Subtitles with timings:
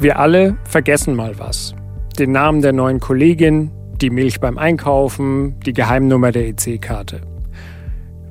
[0.00, 1.74] Wir alle vergessen mal was.
[2.18, 3.70] Den Namen der neuen Kollegin,
[4.00, 7.20] die Milch beim Einkaufen, die Geheimnummer der EC-Karte.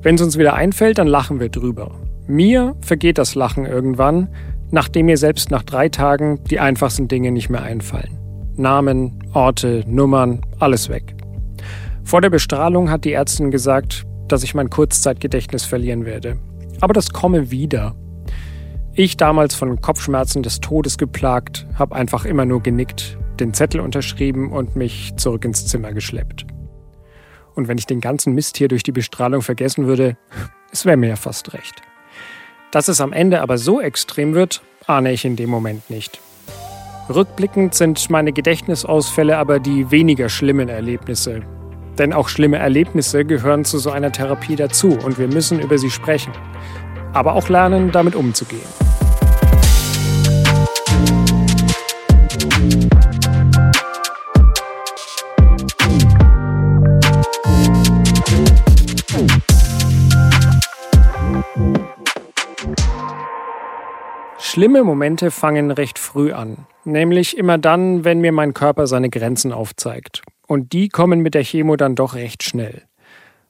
[0.02, 1.92] Wenn es uns wieder einfällt, dann lachen wir drüber.
[2.26, 4.28] Mir vergeht das Lachen irgendwann,
[4.70, 8.18] nachdem mir selbst nach drei Tagen die einfachsten Dinge nicht mehr einfallen.
[8.56, 11.14] Namen, Orte, Nummern, alles weg.
[12.04, 16.36] Vor der Bestrahlung hat die Ärztin gesagt, dass ich mein Kurzzeitgedächtnis verlieren werde.
[16.80, 17.94] Aber das komme wieder.
[18.96, 24.52] Ich, damals von Kopfschmerzen des Todes geplagt, habe einfach immer nur genickt, den Zettel unterschrieben
[24.52, 26.46] und mich zurück ins Zimmer geschleppt.
[27.56, 30.16] Und wenn ich den ganzen Mist hier durch die Bestrahlung vergessen würde,
[30.70, 31.82] es wäre mir ja fast recht.
[32.70, 36.20] Dass es am Ende aber so extrem wird, ahne ich in dem Moment nicht.
[37.12, 41.42] Rückblickend sind meine Gedächtnisausfälle aber die weniger schlimmen Erlebnisse.
[41.98, 45.90] Denn auch schlimme Erlebnisse gehören zu so einer Therapie dazu und wir müssen über sie
[45.90, 46.32] sprechen.
[47.14, 48.60] Aber auch lernen, damit umzugehen.
[64.38, 69.52] Schlimme Momente fangen recht früh an, nämlich immer dann, wenn mir mein Körper seine Grenzen
[69.52, 70.22] aufzeigt.
[70.46, 72.82] Und die kommen mit der Chemo dann doch recht schnell.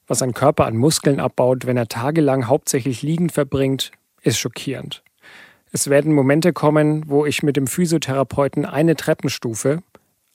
[0.07, 5.03] Was ein Körper an Muskeln abbaut, wenn er tagelang hauptsächlich liegend verbringt, ist schockierend.
[5.71, 9.81] Es werden Momente kommen, wo ich mit dem Physiotherapeuten eine Treppenstufe,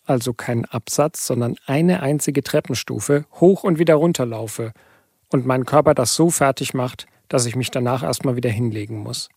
[0.05, 4.73] also keinen Absatz, sondern eine einzige Treppenstufe, hoch und wieder runter laufe
[5.31, 9.29] und mein Körper das so fertig macht, dass ich mich danach erstmal wieder hinlegen muss.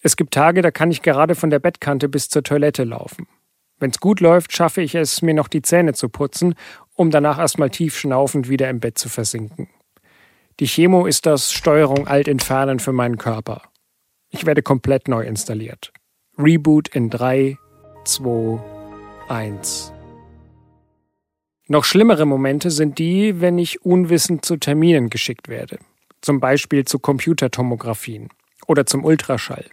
[0.00, 3.26] Es gibt Tage, da kann ich gerade von der Bettkante bis zur Toilette laufen.
[3.78, 6.54] Wenn's gut läuft, schaffe ich es, mir noch die Zähne zu putzen,
[6.94, 9.68] um danach erstmal tief schnaufend wieder im Bett zu versinken.
[10.60, 13.62] Die Chemo ist das Steuerung alt entfernen für meinen Körper.
[14.30, 15.92] Ich werde komplett neu installiert.
[16.38, 17.58] Reboot in 3,
[18.04, 18.60] 2,
[19.28, 19.92] 1.
[21.68, 25.78] Noch schlimmere Momente sind die, wenn ich unwissend zu Terminen geschickt werde.
[26.20, 28.28] Zum Beispiel zu Computertomographien
[28.66, 29.64] oder zum Ultraschall.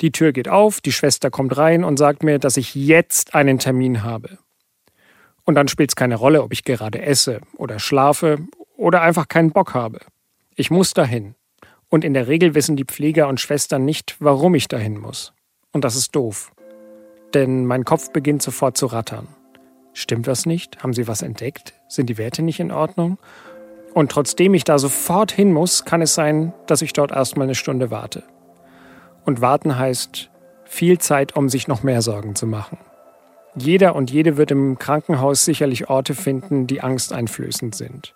[0.00, 3.58] Die Tür geht auf, die Schwester kommt rein und sagt mir, dass ich jetzt einen
[3.58, 4.38] Termin habe.
[5.44, 8.38] Und dann spielt es keine Rolle, ob ich gerade esse oder schlafe
[8.76, 10.00] oder einfach keinen Bock habe.
[10.54, 11.34] Ich muss dahin.
[11.88, 15.32] Und in der Regel wissen die Pfleger und Schwestern nicht, warum ich dahin muss.
[15.72, 16.52] Und das ist doof.
[17.34, 19.28] Denn mein Kopf beginnt sofort zu rattern.
[19.92, 20.82] Stimmt was nicht?
[20.82, 21.74] Haben Sie was entdeckt?
[21.88, 23.18] Sind die Werte nicht in Ordnung?
[23.92, 27.56] Und trotzdem ich da sofort hin muss, kann es sein, dass ich dort erstmal eine
[27.56, 28.22] Stunde warte.
[29.24, 30.30] Und warten heißt
[30.64, 32.78] viel Zeit, um sich noch mehr Sorgen zu machen.
[33.56, 38.14] Jeder und jede wird im Krankenhaus sicherlich Orte finden, die angsteinflößend sind.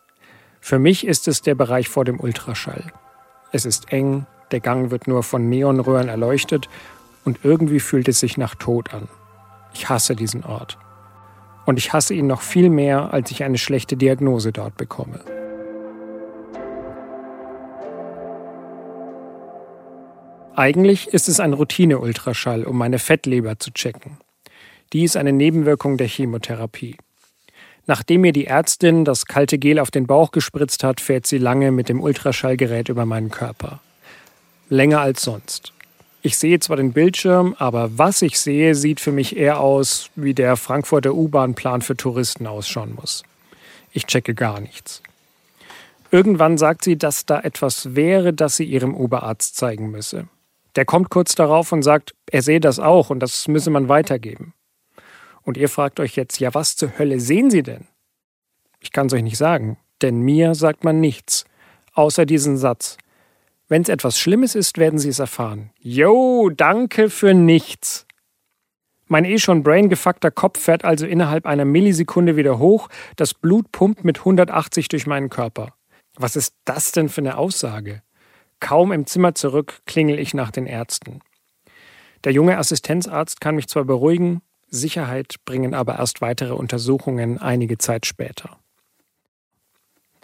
[0.61, 2.84] Für mich ist es der Bereich vor dem Ultraschall.
[3.50, 6.69] Es ist eng, der Gang wird nur von Neonröhren erleuchtet
[7.25, 9.09] und irgendwie fühlt es sich nach Tod an.
[9.75, 10.78] Ich hasse diesen Ort.
[11.67, 15.21] Und ich hasse ihn noch viel mehr, als ich eine schlechte Diagnose dort bekomme.
[20.55, 24.19] Eigentlich ist es ein Routine-Ultraschall, um meine Fettleber zu checken.
[24.93, 26.97] Die ist eine Nebenwirkung der Chemotherapie.
[27.87, 31.71] Nachdem mir die Ärztin das kalte Gel auf den Bauch gespritzt hat, fährt sie lange
[31.71, 33.81] mit dem Ultraschallgerät über meinen Körper.
[34.69, 35.73] Länger als sonst.
[36.23, 40.33] Ich sehe zwar den Bildschirm, aber was ich sehe, sieht für mich eher aus, wie
[40.33, 43.25] der Frankfurter U-Bahn-Plan für Touristen ausschauen muss.
[43.93, 45.03] Ich checke gar nichts.
[46.11, 50.27] Irgendwann sagt sie, dass da etwas wäre, das sie ihrem Oberarzt zeigen müsse.
[50.77, 54.55] Der kommt kurz darauf und sagt, er sehe das auch und das müsse man weitergeben.
[55.44, 57.87] Und ihr fragt euch jetzt, ja, was zur Hölle sehen Sie denn?
[58.81, 61.44] Ich kann es euch nicht sagen, denn mir sagt man nichts,
[61.93, 62.97] außer diesen Satz.
[63.69, 65.71] Wenn es etwas Schlimmes ist, werden Sie es erfahren.
[65.78, 68.06] Yo, danke für nichts.
[69.06, 74.05] Mein eh schon braingefuckter Kopf fährt also innerhalb einer Millisekunde wieder hoch, das Blut pumpt
[74.05, 75.75] mit 180 durch meinen Körper.
[76.16, 78.03] Was ist das denn für eine Aussage?
[78.61, 81.21] Kaum im Zimmer zurück klingel ich nach den Ärzten.
[82.25, 88.06] Der junge Assistenzarzt kann mich zwar beruhigen, Sicherheit bringen aber erst weitere Untersuchungen einige Zeit
[88.06, 88.58] später.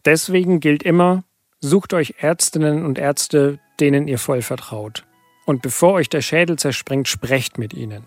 [0.05, 1.25] Deswegen gilt immer,
[1.61, 5.05] sucht euch Ärztinnen und Ärzte, denen ihr voll vertraut.
[5.47, 8.07] Und bevor euch der Schädel zerspringt, sprecht mit ihnen.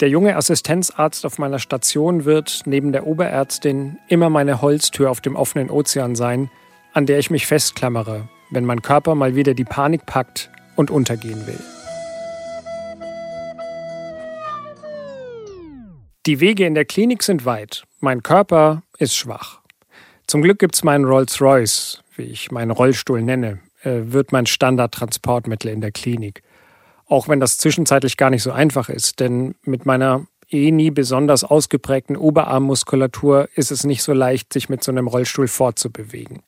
[0.00, 5.36] Der junge Assistenzarzt auf meiner Station wird neben der Oberärztin immer meine Holztür auf dem
[5.36, 6.50] offenen Ozean sein,
[6.92, 11.46] an der ich mich festklammere, wenn mein Körper mal wieder die Panik packt und untergehen
[11.46, 11.60] will.
[16.24, 17.82] Die Wege in der Klinik sind weit.
[17.98, 19.58] Mein Körper ist schwach.
[20.28, 25.80] Zum Glück gibt's meinen Rolls-Royce, wie ich meinen Rollstuhl nenne, äh, wird mein Standardtransportmittel in
[25.80, 26.44] der Klinik.
[27.08, 31.42] Auch wenn das zwischenzeitlich gar nicht so einfach ist, denn mit meiner eh nie besonders
[31.42, 36.44] ausgeprägten Oberarmmuskulatur ist es nicht so leicht, sich mit so einem Rollstuhl fortzubewegen.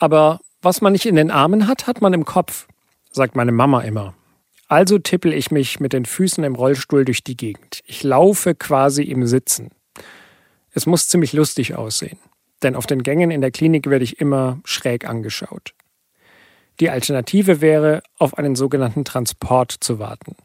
[0.00, 2.66] Aber was man nicht in den Armen hat, hat man im Kopf,
[3.12, 4.14] sagt meine Mama immer.
[4.70, 7.80] Also tippel ich mich mit den Füßen im Rollstuhl durch die Gegend.
[7.86, 9.70] Ich laufe quasi im Sitzen.
[10.72, 12.20] Es muss ziemlich lustig aussehen,
[12.62, 15.74] denn auf den Gängen in der Klinik werde ich immer schräg angeschaut.
[16.78, 20.36] Die Alternative wäre, auf einen sogenannten Transport zu warten.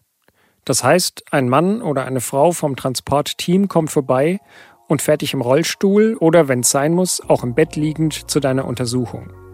[0.66, 4.40] Das heißt, ein Mann oder eine Frau vom Transportteam kommt vorbei
[4.88, 8.40] und fährt dich im Rollstuhl oder, wenn es sein muss, auch im Bett liegend zu
[8.40, 9.45] deiner Untersuchung.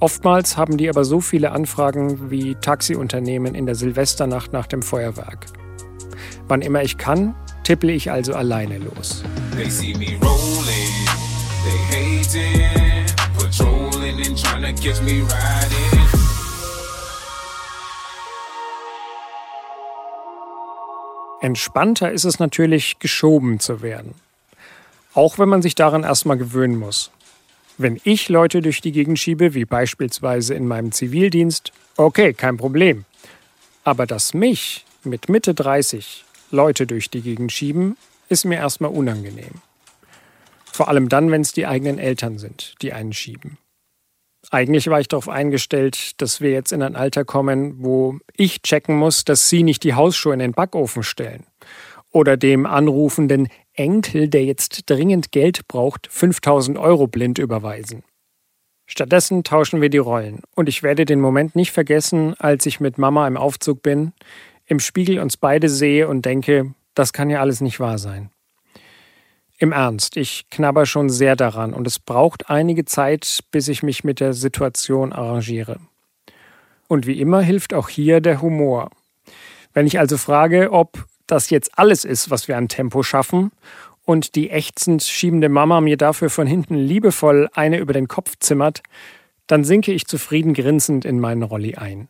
[0.00, 5.46] Oftmals haben die aber so viele Anfragen wie Taxiunternehmen in der Silvesternacht nach dem Feuerwerk.
[6.48, 9.22] Wann immer ich kann, tippel ich also alleine los.
[9.56, 11.06] They see me rolling,
[11.64, 13.06] they hating,
[13.38, 15.94] patrolling and trying to catch me riding.
[21.40, 24.14] Entspannter ist es natürlich, geschoben zu werden.
[25.12, 27.10] Auch wenn man sich daran erstmal gewöhnen muss.
[27.76, 33.04] Wenn ich Leute durch die Gegend schiebe, wie beispielsweise in meinem Zivildienst, okay, kein Problem.
[33.82, 37.96] Aber dass mich mit Mitte 30 Leute durch die Gegend schieben,
[38.28, 39.60] ist mir erstmal unangenehm.
[40.64, 43.58] Vor allem dann, wenn es die eigenen Eltern sind, die einen schieben.
[44.50, 48.96] Eigentlich war ich darauf eingestellt, dass wir jetzt in ein Alter kommen, wo ich checken
[48.96, 51.44] muss, dass Sie nicht die Hausschuhe in den Backofen stellen.
[52.10, 58.02] Oder dem anrufenden Enkel, der jetzt dringend Geld braucht, 5000 Euro blind überweisen.
[58.86, 60.42] Stattdessen tauschen wir die Rollen.
[60.54, 64.12] Und ich werde den Moment nicht vergessen, als ich mit Mama im Aufzug bin,
[64.66, 68.30] im Spiegel uns beide sehe und denke, das kann ja alles nicht wahr sein.
[69.58, 74.04] Im Ernst, ich knabber schon sehr daran und es braucht einige Zeit, bis ich mich
[74.04, 75.78] mit der Situation arrangiere.
[76.88, 78.90] Und wie immer hilft auch hier der Humor.
[79.72, 83.50] Wenn ich also frage, ob das jetzt alles ist, was wir an Tempo schaffen,
[84.04, 88.82] und die ächzend schiebende Mama mir dafür von hinten liebevoll eine über den Kopf zimmert,
[89.46, 92.08] dann sinke ich zufrieden grinsend in meinen Rolli ein.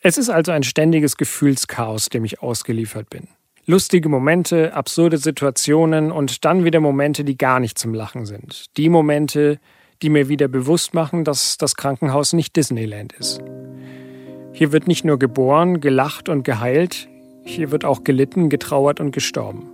[0.00, 3.28] Es ist also ein ständiges Gefühlschaos, dem ich ausgeliefert bin.
[3.66, 8.66] Lustige Momente, absurde Situationen und dann wieder Momente, die gar nicht zum Lachen sind.
[8.76, 9.58] Die Momente,
[10.02, 13.40] die mir wieder bewusst machen, dass das Krankenhaus nicht Disneyland ist.
[14.52, 17.08] Hier wird nicht nur geboren, gelacht und geheilt,
[17.46, 19.68] hier wird auch gelitten, getrauert und gestorben.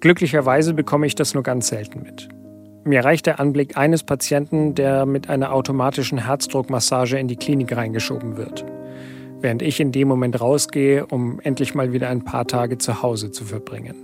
[0.00, 2.28] Glücklicherweise bekomme ich das nur ganz selten mit.
[2.84, 8.36] Mir reicht der Anblick eines Patienten, der mit einer automatischen Herzdruckmassage in die Klinik reingeschoben
[8.36, 8.64] wird
[9.40, 13.30] während ich in dem Moment rausgehe, um endlich mal wieder ein paar Tage zu Hause
[13.30, 13.94] zu verbringen.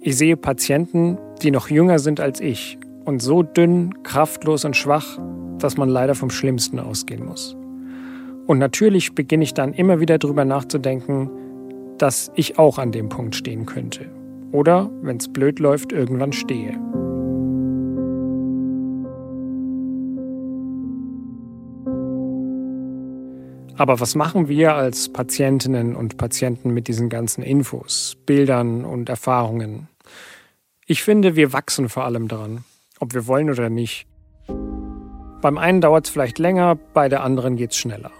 [0.00, 5.18] Ich sehe Patienten, die noch jünger sind als ich und so dünn, kraftlos und schwach,
[5.58, 7.56] dass man leider vom Schlimmsten ausgehen muss.
[8.46, 11.30] Und natürlich beginne ich dann immer wieder darüber nachzudenken,
[11.98, 14.10] dass ich auch an dem Punkt stehen könnte.
[14.50, 16.78] Oder, wenn es blöd läuft, irgendwann stehe.
[23.76, 29.88] Aber was machen wir als Patientinnen und Patienten mit diesen ganzen Infos, Bildern und Erfahrungen?
[30.86, 32.64] Ich finde, wir wachsen vor allem daran,
[33.00, 34.06] ob wir wollen oder nicht.
[35.40, 38.12] Beim einen dauert es vielleicht länger, bei der anderen geht es schneller.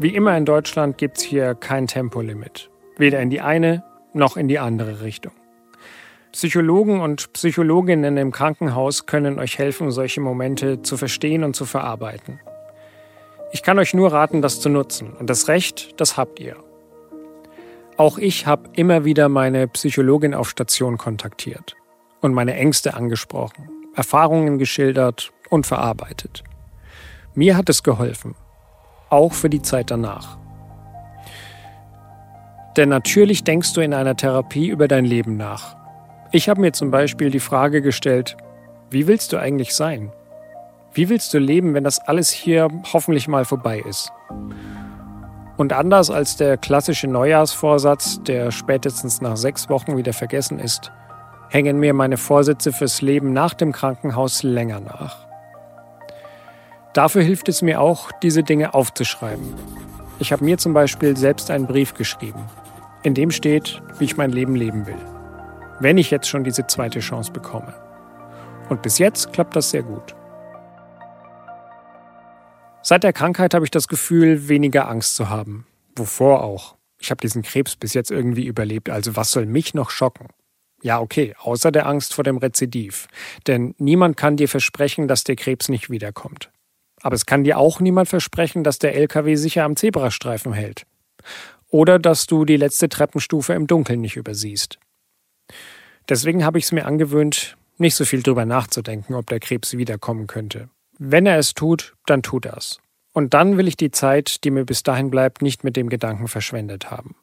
[0.00, 2.70] Wie immer in Deutschland gibt es hier kein Tempolimit.
[2.98, 3.82] Weder in die eine
[4.12, 5.32] noch in die andere Richtung.
[6.30, 12.38] Psychologen und Psychologinnen im Krankenhaus können euch helfen, solche Momente zu verstehen und zu verarbeiten.
[13.50, 15.14] Ich kann euch nur raten, das zu nutzen.
[15.14, 16.54] Und das Recht, das habt ihr.
[17.96, 21.74] Auch ich habe immer wieder meine Psychologin auf Station kontaktiert
[22.20, 26.44] und meine Ängste angesprochen, Erfahrungen geschildert und verarbeitet.
[27.34, 28.36] Mir hat es geholfen,
[29.10, 30.38] auch für die Zeit danach.
[32.76, 35.76] Denn natürlich denkst du in einer Therapie über dein Leben nach.
[36.30, 38.36] Ich habe mir zum Beispiel die Frage gestellt,
[38.90, 40.12] wie willst du eigentlich sein?
[40.92, 44.12] Wie willst du leben, wenn das alles hier hoffentlich mal vorbei ist?
[45.56, 50.92] Und anders als der klassische Neujahrsvorsatz, der spätestens nach sechs Wochen wieder vergessen ist,
[51.50, 55.27] hängen mir meine Vorsätze fürs Leben nach dem Krankenhaus länger nach.
[56.98, 59.54] Dafür hilft es mir auch, diese Dinge aufzuschreiben.
[60.18, 62.44] Ich habe mir zum Beispiel selbst einen Brief geschrieben,
[63.04, 64.98] in dem steht, wie ich mein Leben leben will.
[65.78, 67.72] Wenn ich jetzt schon diese zweite Chance bekomme.
[68.68, 70.16] Und bis jetzt klappt das sehr gut.
[72.82, 75.68] Seit der Krankheit habe ich das Gefühl, weniger Angst zu haben.
[75.94, 76.74] Wovor auch?
[76.98, 80.26] Ich habe diesen Krebs bis jetzt irgendwie überlebt, also was soll mich noch schocken?
[80.82, 83.06] Ja, okay, außer der Angst vor dem Rezidiv.
[83.46, 86.50] Denn niemand kann dir versprechen, dass der Krebs nicht wiederkommt.
[87.02, 90.86] Aber es kann dir auch niemand versprechen, dass der LKW sicher am Zebrastreifen hält.
[91.70, 94.78] Oder dass du die letzte Treppenstufe im Dunkeln nicht übersiehst.
[96.08, 100.26] Deswegen habe ich es mir angewöhnt, nicht so viel drüber nachzudenken, ob der Krebs wiederkommen
[100.26, 100.68] könnte.
[100.98, 102.80] Wenn er es tut, dann tut er es.
[103.12, 106.28] Und dann will ich die Zeit, die mir bis dahin bleibt, nicht mit dem Gedanken
[106.28, 107.16] verschwendet haben,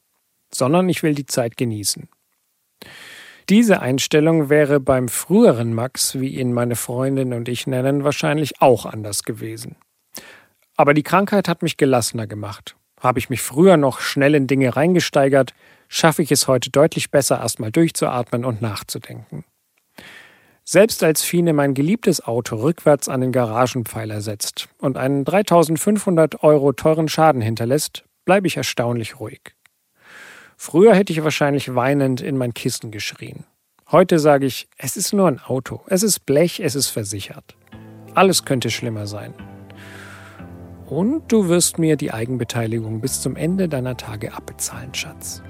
[0.54, 2.10] sondern ich will die Zeit genießen.
[3.50, 8.88] Diese Einstellung wäre beim früheren Max, wie ihn meine Freundin und ich nennen, wahrscheinlich auch
[8.88, 9.76] anders gewesen.
[10.76, 12.76] Aber die Krankheit hat mich gelassener gemacht.
[13.00, 15.54] Habe ich mich früher noch schnell in Dinge reingesteigert,
[15.88, 19.46] schaffe ich es heute deutlich besser, erstmal durchzuatmen und nachzudenken.
[20.64, 26.74] Selbst als Fine mein geliebtes Auto rückwärts an den Garagenpfeiler setzt und einen 3500 Euro
[26.74, 29.54] teuren Schaden hinterlässt, bleibe ich erstaunlich ruhig.
[30.58, 33.44] Früher hätte ich wahrscheinlich weinend in mein Kissen geschrien.
[33.92, 37.56] Heute sage ich, es ist nur ein Auto, es ist Blech, es ist versichert.
[38.14, 39.34] Alles könnte schlimmer sein.
[40.88, 45.42] Und du wirst mir die Eigenbeteiligung bis zum Ende deiner Tage abbezahlen, Schatz.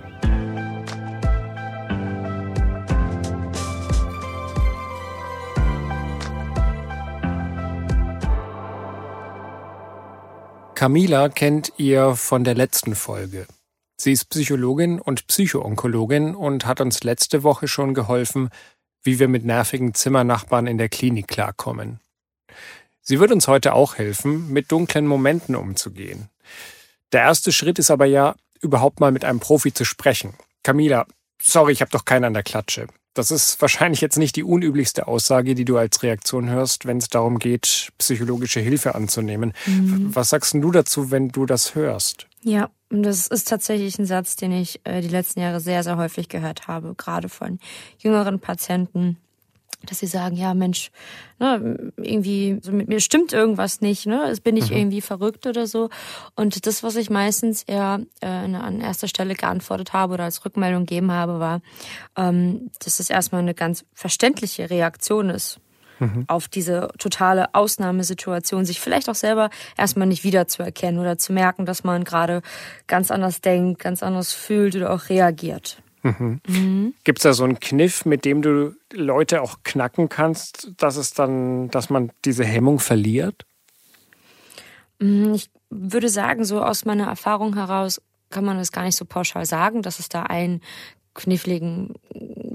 [10.74, 13.48] Camila kennt ihr von der letzten Folge.
[13.98, 18.50] Sie ist Psychologin und Psychoonkologin und hat uns letzte Woche schon geholfen,
[19.04, 22.00] wie wir mit nervigen Zimmernachbarn in der Klinik klarkommen.
[23.02, 26.30] Sie wird uns heute auch helfen, mit dunklen Momenten umzugehen.
[27.12, 30.34] Der erste Schritt ist aber ja, überhaupt mal mit einem Profi zu sprechen.
[30.64, 31.06] Camila,
[31.42, 32.88] sorry, ich habe doch keinen an der Klatsche.
[33.14, 37.08] Das ist wahrscheinlich jetzt nicht die unüblichste Aussage, die du als Reaktion hörst, wenn es
[37.08, 39.54] darum geht, psychologische Hilfe anzunehmen.
[39.66, 40.14] Mhm.
[40.14, 42.28] Was sagst du dazu, wenn du das hörst?
[42.42, 46.30] Ja, das ist tatsächlich ein Satz, den ich äh, die letzten Jahre sehr, sehr häufig
[46.30, 47.60] gehört habe, gerade von
[47.98, 49.18] jüngeren Patienten
[49.86, 50.92] dass sie sagen, ja Mensch,
[51.39, 54.77] ne, irgendwie so mit mir stimmt irgendwas nicht, ne, es bin ich mhm.
[54.77, 55.89] irgendwie verrückt oder so.
[56.36, 60.86] Und das, was ich meistens eher äh, an erster Stelle geantwortet habe oder als Rückmeldung
[60.86, 61.62] gegeben habe, war,
[62.15, 65.60] ähm, dass es erstmal eine ganz verständliche Reaktion ist.
[66.00, 66.25] Mhm.
[66.28, 71.84] auf diese totale Ausnahmesituation, sich vielleicht auch selber erstmal nicht wiederzuerkennen oder zu merken, dass
[71.84, 72.42] man gerade
[72.88, 75.82] ganz anders denkt, ganz anders fühlt oder auch reagiert.
[76.04, 76.40] Mhm.
[76.48, 76.94] Mhm.
[77.04, 81.14] Gibt es da so einen Kniff, mit dem du Leute auch knacken kannst, dass es
[81.14, 83.46] dann, dass man diese Hemmung verliert?
[85.00, 89.06] Mhm, ich würde sagen, so aus meiner Erfahrung heraus kann man das gar nicht so
[89.06, 90.62] pauschal sagen, dass es da einen
[91.16, 91.96] kniffligen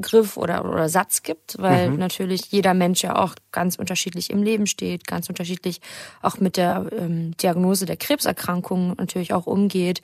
[0.01, 1.99] Griff oder, oder Satz gibt, weil mhm.
[1.99, 5.81] natürlich jeder Mensch ja auch ganz unterschiedlich im Leben steht, ganz unterschiedlich
[6.23, 10.01] auch mit der ähm, Diagnose der Krebserkrankung natürlich auch umgeht.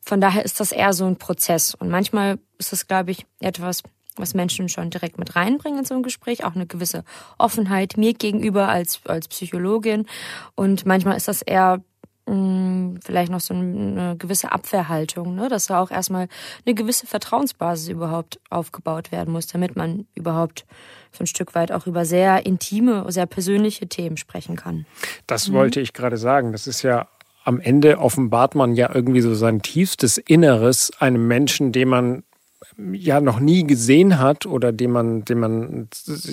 [0.00, 1.74] Von daher ist das eher so ein Prozess.
[1.74, 3.82] Und manchmal ist das, glaube ich, etwas,
[4.16, 7.04] was Menschen schon direkt mit reinbringen in so ein Gespräch, auch eine gewisse
[7.38, 10.06] Offenheit mir gegenüber als, als Psychologin.
[10.54, 11.82] Und manchmal ist das eher
[12.26, 15.48] vielleicht noch so eine gewisse Abwehrhaltung, ne?
[15.48, 16.28] dass da auch erstmal
[16.64, 20.64] eine gewisse Vertrauensbasis überhaupt aufgebaut werden muss, damit man überhaupt
[21.12, 24.86] so ein Stück weit auch über sehr intime, sehr persönliche Themen sprechen kann.
[25.26, 25.54] Das mhm.
[25.54, 26.52] wollte ich gerade sagen.
[26.52, 27.08] Das ist ja
[27.44, 32.22] am Ende offenbart man ja irgendwie so sein tiefstes Inneres einem Menschen, den man
[32.92, 35.88] ja noch nie gesehen hat oder den man, den man,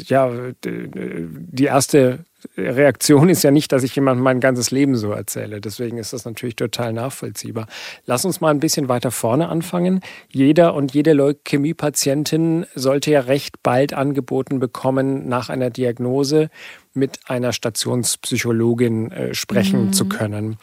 [0.06, 0.32] ja,
[0.64, 2.26] die erste
[2.58, 5.62] Reaktion ist ja nicht, dass ich jemandem mein ganzes Leben so erzähle.
[5.62, 7.68] Deswegen ist das natürlich total nachvollziehbar.
[8.06, 10.02] Lass uns mal ein bisschen weiter vorne anfangen.
[10.30, 16.50] Jeder und jede Leukämie-Patientin sollte ja recht bald angeboten bekommen, nach einer Diagnose
[16.94, 19.94] mit einer Stationspsychologin äh, sprechen mhm.
[19.94, 20.58] zu können.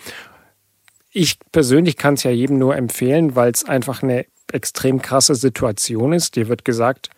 [1.11, 6.13] Ich persönlich kann es ja jedem nur empfehlen, weil es einfach eine extrem krasse Situation
[6.13, 6.37] ist.
[6.37, 7.11] Dir wird gesagt,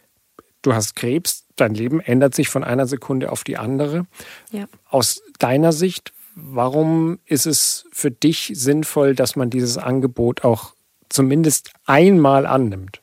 [0.62, 4.07] du hast Krebs, dein Leben ändert sich von einer Sekunde auf die andere.
[4.50, 4.67] Ja.
[4.88, 10.75] Aus deiner Sicht, warum ist es für dich sinnvoll, dass man dieses Angebot auch
[11.09, 13.00] zumindest einmal annimmt?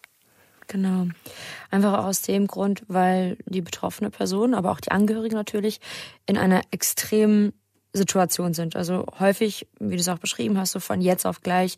[0.67, 1.07] Genau.
[1.71, 5.79] Einfach aus dem Grund, weil die betroffene Person, aber auch die Angehörigen natürlich
[6.25, 7.53] in einer extremen
[7.97, 8.75] Situation sind.
[8.75, 11.77] Also häufig, wie du es auch beschrieben hast, so von jetzt auf gleich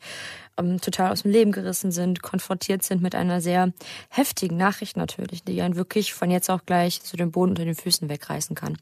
[0.57, 3.73] ähm, total aus dem Leben gerissen sind, konfrontiert sind mit einer sehr
[4.09, 7.75] heftigen Nachricht natürlich, die einen wirklich von jetzt auf gleich so den Boden unter den
[7.75, 8.77] Füßen wegreißen kann.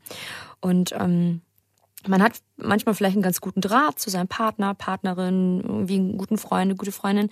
[0.59, 1.41] Und ähm,
[2.07, 6.37] man hat manchmal vielleicht einen ganz guten Draht zu seinem Partner, Partnerin, irgendwie einen guten
[6.37, 7.29] Freund, eine gute Freundin.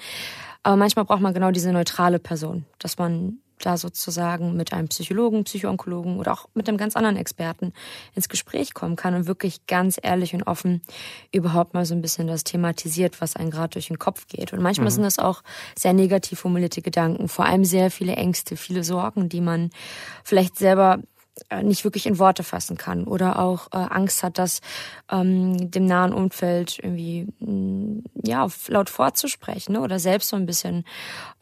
[0.63, 5.43] Aber manchmal braucht man genau diese neutrale Person, dass man da sozusagen mit einem Psychologen,
[5.43, 7.73] Psychoonkologen oder auch mit einem ganz anderen Experten
[8.13, 10.81] ins Gespräch kommen kann und wirklich ganz ehrlich und offen
[11.31, 14.53] überhaupt mal so ein bisschen das thematisiert, was einem gerade durch den Kopf geht.
[14.53, 14.95] Und manchmal mhm.
[14.95, 15.41] sind das auch
[15.77, 19.69] sehr negativ formulierte Gedanken, vor allem sehr viele Ängste, viele Sorgen, die man
[20.23, 20.99] vielleicht selber
[21.49, 24.61] äh, nicht wirklich in Worte fassen kann oder auch äh, Angst hat, das
[25.11, 29.81] ähm, dem nahen Umfeld irgendwie mh, mm, ja laut vorzusprechen ne?
[29.81, 30.85] oder selbst so ein bisschen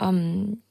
[0.01, 0.63] ähm,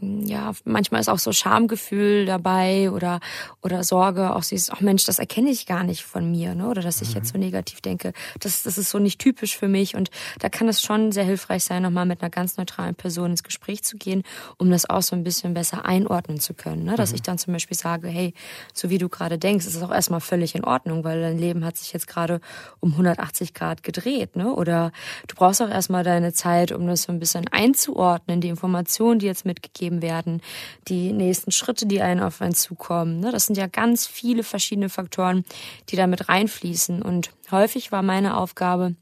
[0.00, 3.20] ja, manchmal ist auch so Schamgefühl dabei oder,
[3.62, 6.68] oder Sorge, auch sie ist, ach Mensch, das erkenne ich gar nicht von mir, ne?
[6.68, 7.44] Oder dass ich jetzt so mhm.
[7.44, 8.12] negativ denke.
[8.40, 9.96] Das, das ist so nicht typisch für mich.
[9.96, 13.42] Und da kann es schon sehr hilfreich sein, nochmal mit einer ganz neutralen Person ins
[13.42, 14.22] Gespräch zu gehen,
[14.58, 16.84] um das auch so ein bisschen besser einordnen zu können.
[16.84, 16.96] Ne?
[16.96, 17.16] Dass mhm.
[17.16, 18.34] ich dann zum Beispiel sage, hey,
[18.74, 21.64] so wie du gerade denkst, ist es auch erstmal völlig in Ordnung, weil dein Leben
[21.64, 22.40] hat sich jetzt gerade
[22.80, 24.52] um 180 Grad gedreht, ne?
[24.52, 24.92] Oder
[25.26, 29.26] du brauchst auch erstmal deine Zeit, um das so ein bisschen einzuordnen, die Informationen, die
[29.26, 30.42] jetzt mitgegeben gegeben werden,
[30.88, 33.20] die nächsten Schritte, die einen auf einen zukommen.
[33.20, 33.30] Ne?
[33.30, 35.44] Das sind ja ganz viele verschiedene Faktoren,
[35.88, 37.02] die da mit reinfließen.
[37.02, 38.96] Und häufig war meine Aufgabe,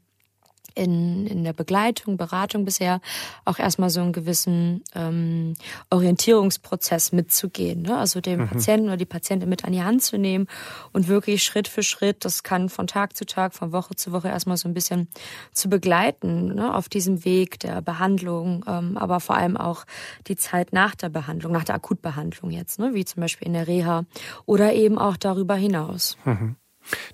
[0.75, 3.01] in, in der Begleitung, Beratung bisher
[3.45, 5.55] auch erstmal so einen gewissen ähm,
[5.89, 7.83] Orientierungsprozess mitzugehen.
[7.83, 7.97] Ne?
[7.97, 8.47] Also den mhm.
[8.49, 10.47] Patienten oder die Patientin mit an die Hand zu nehmen
[10.91, 14.27] und wirklich Schritt für Schritt, das kann von Tag zu Tag, von Woche zu Woche
[14.27, 15.07] erstmal so ein bisschen
[15.53, 16.75] zu begleiten ne?
[16.75, 19.85] auf diesem Weg der Behandlung, ähm, aber vor allem auch
[20.27, 22.93] die Zeit nach der Behandlung, nach der Akutbehandlung jetzt, ne?
[22.93, 24.03] wie zum Beispiel in der Reha
[24.45, 26.17] oder eben auch darüber hinaus.
[26.25, 26.57] Mhm.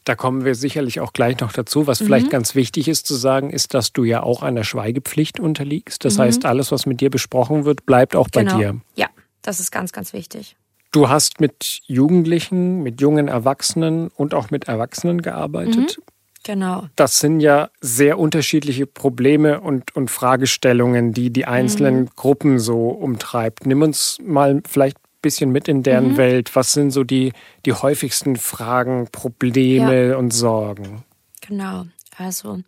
[0.04, 1.88] Da kommen wir sicherlich auch gleich noch dazu.
[1.88, 2.06] Was mhm.
[2.06, 6.04] vielleicht ganz wichtig ist zu sagen, ist, dass du ja auch einer Schweigepflicht unterliegst.
[6.06, 6.24] Das mhm.
[6.24, 8.54] heißt, alles, was mit dir besprochen wird, bleibt auch genau.
[8.54, 8.82] bei dir.
[8.96, 9.08] Ja,
[9.42, 10.56] das ist ganz, ganz wichtig.
[10.92, 15.98] Du hast mit Jugendlichen, mit jungen Erwachsenen und auch mit Erwachsenen gearbeitet.
[15.98, 16.04] Mhm.
[16.44, 16.88] Genau.
[16.96, 22.10] Das sind ja sehr unterschiedliche Probleme und, und Fragestellungen, die die einzelnen mhm.
[22.16, 23.66] Gruppen so umtreibt.
[23.66, 26.18] Nimm uns mal vielleicht bisschen mit in deren mhm.
[26.18, 26.56] Welt.
[26.56, 27.34] Was sind so die,
[27.66, 30.18] die häufigsten Fragen, Probleme ja.
[30.18, 31.04] und Sorgen?
[31.42, 31.86] Genau.
[32.18, 32.60] Also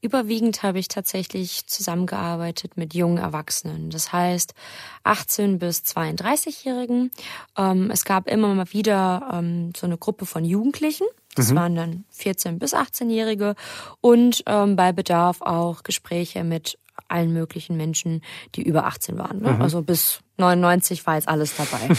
[0.00, 3.90] überwiegend habe ich tatsächlich zusammengearbeitet mit jungen Erwachsenen.
[3.90, 4.54] Das heißt
[5.02, 7.10] 18 bis 32-Jährigen.
[7.56, 11.06] Ähm, es gab immer mal wieder ähm, so eine Gruppe von Jugendlichen.
[11.34, 11.56] Das mhm.
[11.56, 13.56] waren dann 14 bis 18-Jährige
[14.00, 18.22] und ähm, bei Bedarf auch Gespräche mit allen möglichen Menschen,
[18.54, 19.40] die über 18 waren.
[19.40, 19.52] Ne?
[19.52, 19.62] Mhm.
[19.62, 21.94] Also bis 99 war jetzt alles dabei.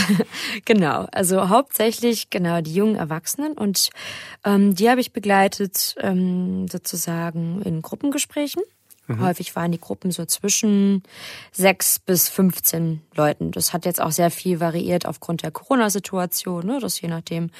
[0.64, 3.90] genau, also hauptsächlich genau die jungen Erwachsenen und
[4.44, 8.62] ähm, die habe ich begleitet ähm, sozusagen in Gruppengesprächen.
[9.08, 9.20] Mhm.
[9.20, 11.02] Häufig waren die Gruppen so zwischen
[11.50, 13.50] sechs bis 15 Leuten.
[13.52, 16.78] Das hat jetzt auch sehr viel variiert aufgrund der Corona-Situation, ne?
[16.80, 17.50] dass je nachdem,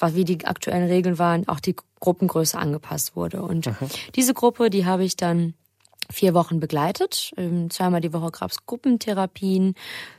[0.00, 3.42] wie die aktuellen Regeln waren, auch die Gruppengröße angepasst wurde.
[3.42, 3.88] Und mhm.
[4.16, 5.54] diese Gruppe, die habe ich dann
[6.10, 7.32] vier Wochen begleitet.
[7.36, 9.74] Ähm, zweimal die Woche gab es Gruppentherapien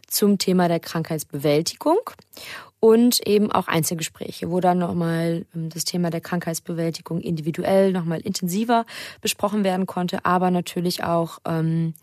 [0.08, 2.00] zum Thema der Krankheitsbewältigung
[2.80, 8.86] und eben auch Einzelgespräche, wo dann nochmal ähm, das Thema der Krankheitsbewältigung individuell nochmal intensiver
[9.22, 11.94] besprochen werden konnte, aber natürlich auch ähm,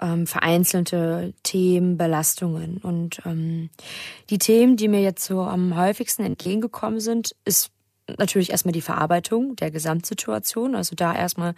[0.00, 2.78] ähm, vereinzelte Themen, Belastungen.
[2.78, 3.70] Und ähm,
[4.30, 7.70] die Themen, die mir jetzt so am häufigsten entgegengekommen sind, ist
[8.18, 11.54] natürlich erstmal die Verarbeitung der Gesamtsituation, also da erstmal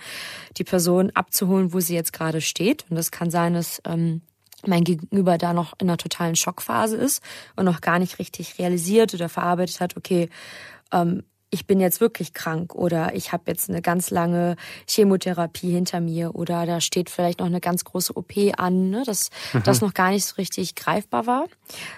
[0.57, 2.85] die Person abzuholen, wo sie jetzt gerade steht.
[2.89, 4.23] Und das kann sein, dass ähm,
[4.67, 7.23] mein Gegenüber da noch in einer totalen Schockphase ist
[7.57, 10.29] und noch gar nicht richtig realisiert oder verarbeitet hat, okay,
[10.93, 14.57] ähm, ich bin jetzt wirklich krank oder ich habe jetzt eine ganz lange
[14.87, 19.31] Chemotherapie hinter mir oder da steht vielleicht noch eine ganz große OP an, ne, dass
[19.53, 19.63] mhm.
[19.63, 21.47] das noch gar nicht so richtig greifbar war.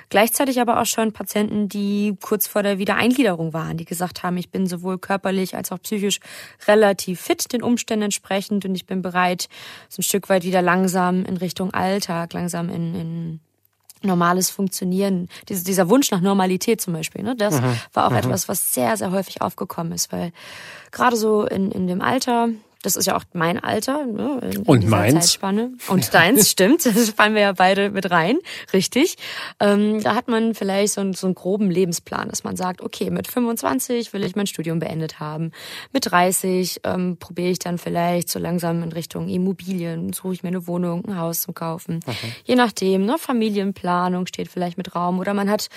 [0.09, 4.51] Gleichzeitig aber auch schon Patienten, die kurz vor der Wiedereingliederung waren, die gesagt haben, ich
[4.51, 6.21] bin sowohl körperlich als auch psychisch
[6.69, 9.49] relativ fit den Umständen entsprechend und ich bin bereit,
[9.89, 13.41] so ein Stück weit wieder langsam in Richtung Alltag, langsam in, in
[14.03, 17.77] normales Funktionieren, dieser Wunsch nach Normalität zum Beispiel, ne, das mhm.
[17.93, 18.17] war auch mhm.
[18.17, 20.33] etwas, was sehr, sehr häufig aufgekommen ist, weil
[20.91, 22.49] gerade so in, in dem Alter,
[22.83, 24.07] das ist ja auch mein Alter.
[24.07, 25.27] Ne, in, und in meins.
[25.27, 25.73] Zeitspanne.
[25.89, 26.87] Und deins, stimmt.
[26.87, 28.39] Das fallen wir ja beide mit rein.
[28.73, 29.17] Richtig.
[29.61, 33.11] Ähm, da hat man vielleicht so, einen, so einen groben Lebensplan, dass man sagt, okay,
[33.11, 35.53] mit 25 will ich mein Studium beendet haben.
[35.93, 40.49] Mit 30 ähm, probiere ich dann vielleicht so langsam in Richtung Immobilien, suche ich mir
[40.49, 42.01] eine Wohnung, ein Haus zum Kaufen.
[42.07, 42.33] Okay.
[42.45, 45.69] Je nachdem, ne, Familienplanung steht vielleicht mit Raum oder man hat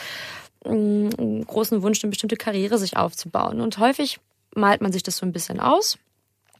[0.66, 3.60] mm, einen großen Wunsch, eine bestimmte Karriere sich aufzubauen.
[3.60, 4.20] Und häufig
[4.56, 5.98] malt man sich das so ein bisschen aus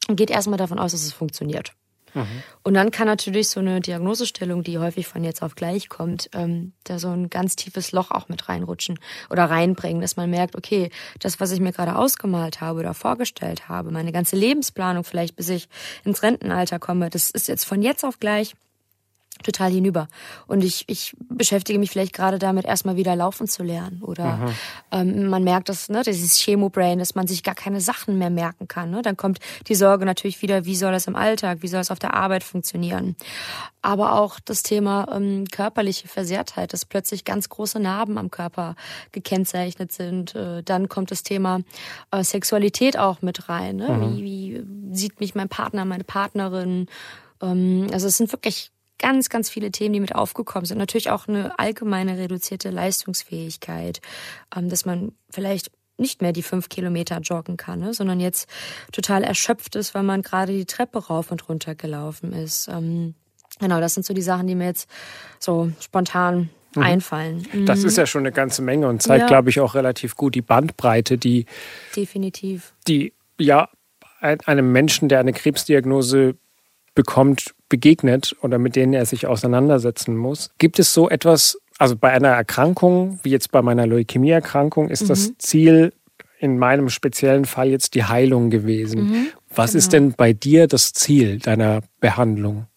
[0.07, 1.73] und geht erstmal davon aus, dass es funktioniert.
[2.13, 2.43] Mhm.
[2.63, 6.73] Und dann kann natürlich so eine Diagnosestellung, die häufig von jetzt auf gleich kommt, ähm,
[6.83, 10.91] da so ein ganz tiefes Loch auch mit reinrutschen oder reinbringen, dass man merkt, okay,
[11.19, 15.49] das, was ich mir gerade ausgemalt habe oder vorgestellt habe, meine ganze Lebensplanung vielleicht, bis
[15.49, 15.67] ich
[16.03, 18.55] ins Rentenalter komme, das ist jetzt von jetzt auf gleich
[19.43, 20.08] total hinüber.
[20.47, 24.01] Und ich, ich beschäftige mich vielleicht gerade damit, erstmal wieder laufen zu lernen.
[24.01, 24.39] Oder
[24.91, 28.67] ähm, man merkt das, ne, dieses Chemo-Brain, dass man sich gar keine Sachen mehr merken
[28.67, 28.91] kann.
[28.91, 29.01] Ne?
[29.01, 31.99] Dann kommt die Sorge natürlich wieder, wie soll das im Alltag, wie soll es auf
[31.99, 33.15] der Arbeit funktionieren.
[33.82, 38.75] Aber auch das Thema ähm, körperliche Versehrtheit, dass plötzlich ganz große Narben am Körper
[39.12, 40.36] gekennzeichnet sind.
[40.36, 41.60] Äh, dann kommt das Thema
[42.12, 43.77] äh, Sexualität auch mit rein.
[43.77, 44.13] Ne?
[44.15, 46.88] Wie, wie sieht mich mein Partner, meine Partnerin?
[47.41, 50.77] Ähm, also es sind wirklich ganz, ganz viele Themen, die mit aufgekommen sind.
[50.77, 54.01] Natürlich auch eine allgemeine reduzierte Leistungsfähigkeit,
[54.56, 58.49] ähm, dass man vielleicht nicht mehr die fünf Kilometer joggen kann, ne, sondern jetzt
[58.91, 62.67] total erschöpft ist, weil man gerade die Treppe rauf und runter gelaufen ist.
[62.67, 63.13] Ähm,
[63.60, 64.89] genau, das sind so die Sachen, die mir jetzt
[65.39, 66.82] so spontan mhm.
[66.82, 67.47] einfallen.
[67.65, 67.88] Das mhm.
[67.88, 69.27] ist ja schon eine ganze Menge und zeigt, ja.
[69.27, 71.45] glaube ich, auch relativ gut die Bandbreite, die
[71.95, 73.69] definitiv die ja
[74.21, 76.36] einem Menschen, der eine Krebsdiagnose
[76.95, 80.51] bekommt, begegnet oder mit denen er sich auseinandersetzen muss.
[80.58, 85.08] Gibt es so etwas, also bei einer Erkrankung, wie jetzt bei meiner Leukämieerkrankung, ist mhm.
[85.08, 85.93] das Ziel
[86.39, 89.10] in meinem speziellen Fall jetzt die Heilung gewesen.
[89.10, 89.79] Mhm, Was genau.
[89.79, 92.67] ist denn bei dir das Ziel deiner Behandlung?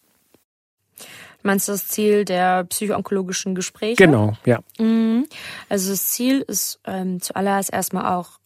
[1.43, 3.97] Meinst du das Ziel der psychoonkologischen Gespräche?
[3.97, 4.61] Genau, ja.
[4.79, 5.27] Mhm.
[5.69, 8.39] Also das Ziel ist ähm, zuallererst erstmal auch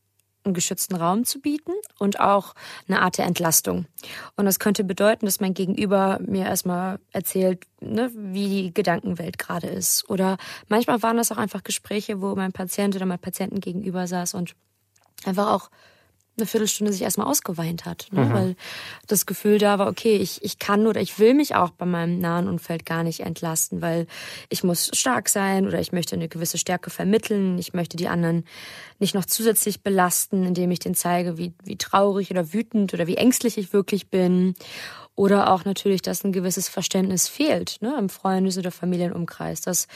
[0.50, 2.54] einen geschützten Raum zu bieten und auch
[2.88, 3.86] eine Art der Entlastung.
[4.36, 9.68] Und das könnte bedeuten, dass mein Gegenüber mir erstmal erzählt, ne, wie die Gedankenwelt gerade
[9.68, 10.08] ist.
[10.10, 10.36] Oder
[10.68, 14.54] manchmal waren das auch einfach Gespräche, wo mein Patient oder mein Patienten gegenüber saß und
[15.24, 15.70] einfach auch
[16.40, 18.24] eine Viertelstunde sich erstmal ausgeweint hat, ne?
[18.24, 18.32] Mhm.
[18.32, 18.56] weil
[19.06, 22.18] das Gefühl da war, okay, ich, ich kann oder ich will mich auch bei meinem
[22.18, 24.06] nahen Umfeld gar nicht entlasten, weil
[24.48, 28.44] ich muss stark sein oder ich möchte eine gewisse Stärke vermitteln, ich möchte die anderen
[28.98, 33.16] nicht noch zusätzlich belasten, indem ich denen zeige, wie, wie traurig oder wütend oder wie
[33.16, 34.54] ängstlich ich wirklich bin
[35.14, 39.60] oder auch natürlich, dass ein gewisses Verständnis fehlt ne, im Freundes- oder Familienumkreis.
[39.60, 39.86] Dass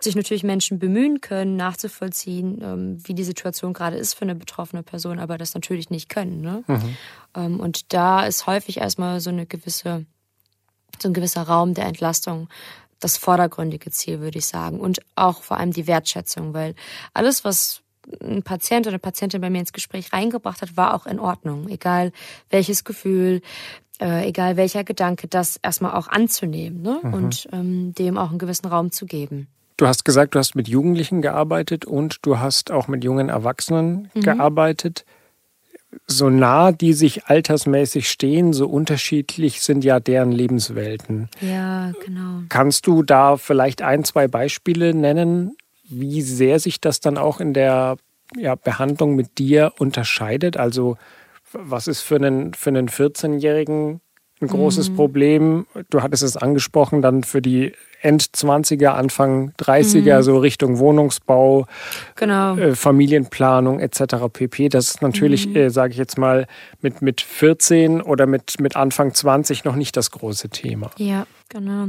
[0.00, 4.82] sich natürlich Menschen bemühen können, nachzuvollziehen, ähm, wie die Situation gerade ist für eine betroffene
[4.82, 6.40] Person, aber das natürlich nicht können.
[6.40, 6.62] Ne?
[6.66, 6.96] Mhm.
[7.34, 10.06] Ähm, und da ist häufig erstmal so eine gewisse,
[11.00, 12.48] so ein gewisser Raum der Entlastung
[13.00, 14.80] das vordergründige Ziel, würde ich sagen.
[14.80, 16.74] Und auch vor allem die Wertschätzung, weil
[17.14, 17.82] alles, was
[18.22, 21.68] ein Patient oder eine Patientin bei mir ins Gespräch reingebracht hat, war auch in Ordnung.
[21.68, 22.12] Egal
[22.50, 23.42] welches Gefühl,
[24.00, 27.00] äh, egal welcher Gedanke, das erstmal auch anzunehmen ne?
[27.02, 27.14] Mhm.
[27.14, 29.48] und ähm, dem auch einen gewissen Raum zu geben.
[29.76, 34.10] Du hast gesagt, du hast mit Jugendlichen gearbeitet und du hast auch mit jungen Erwachsenen
[34.12, 34.20] mhm.
[34.20, 35.04] gearbeitet.
[36.06, 41.28] So nah die sich altersmäßig stehen, so unterschiedlich sind ja deren Lebenswelten.
[41.40, 42.42] Ja, genau.
[42.48, 45.56] Kannst du da vielleicht ein, zwei Beispiele nennen,
[45.88, 47.96] wie sehr sich das dann auch in der
[48.36, 50.56] ja, Behandlung mit dir unterscheidet?
[50.56, 50.98] Also
[51.52, 54.00] was ist für einen, für einen 14-Jährigen
[54.40, 54.96] ein großes mhm.
[54.96, 55.66] Problem?
[55.90, 60.22] Du hattest es angesprochen, dann für die End-20er, Anfang 30er, mhm.
[60.22, 61.66] so Richtung Wohnungsbau,
[62.14, 62.56] genau.
[62.56, 64.26] äh, Familienplanung etc.
[64.32, 64.68] pp.
[64.68, 65.56] Das ist natürlich, mhm.
[65.56, 66.46] äh, sage ich jetzt mal,
[66.80, 70.90] mit, mit 14 oder mit, mit Anfang 20 noch nicht das große Thema.
[70.96, 71.88] Ja, genau.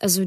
[0.00, 0.26] Also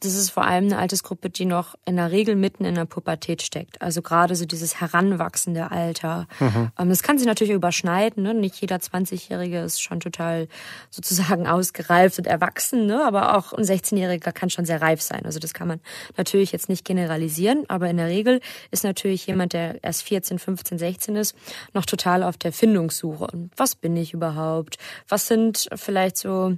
[0.00, 3.42] das ist vor allem eine Altersgruppe, die noch in der Regel mitten in der Pubertät
[3.42, 3.80] steckt.
[3.82, 6.26] Also gerade so dieses heranwachsende Alter.
[6.40, 6.70] Mhm.
[6.78, 8.22] Ähm, das kann sich natürlich überschneiden.
[8.22, 8.34] Ne?
[8.34, 10.48] Nicht jeder 20-Jährige ist schon total
[10.90, 13.04] sozusagen ausgereift und erwachsen, ne?
[13.04, 15.24] aber auch ein 16-Jähriger kann schon sehr reif sein.
[15.24, 15.80] Also das kann man
[16.16, 20.78] natürlich jetzt nicht generalisieren, aber in der Regel ist natürlich jemand, der erst 14, 15,
[20.78, 21.36] 16 ist,
[21.72, 23.26] noch total auf der Findungssuche.
[23.26, 24.76] Und was bin ich überhaupt?
[25.08, 26.56] Was sind vielleicht so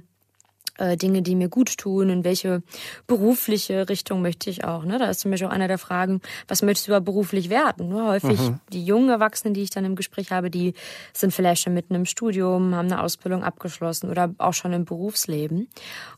[0.79, 2.63] äh, Dinge, die mir gut tun, in welche
[3.07, 4.83] berufliche Richtung möchte ich auch.
[4.85, 4.97] Ne?
[4.97, 7.89] Da ist zum Beispiel auch einer der Fragen, was möchtest du überhaupt beruflich werden?
[7.89, 8.05] Ne?
[8.05, 8.59] Häufig mhm.
[8.71, 10.73] die jungen Erwachsenen, die ich dann im Gespräch habe, die
[11.13, 15.67] sind vielleicht schon mitten im Studium, haben eine Ausbildung abgeschlossen oder auch schon im Berufsleben.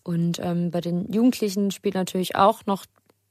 [0.03, 2.85] Und ähm, bei den Jugendlichen spielt natürlich auch noch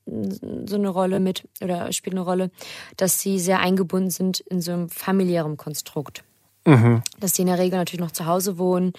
[0.06, 2.50] so eine Rolle mit oder spielt eine Rolle,
[2.96, 6.24] dass sie sehr eingebunden sind in so einem familiären Konstrukt.
[6.70, 7.02] Mhm.
[7.18, 8.92] Dass sie in der Regel natürlich noch zu Hause wohnen,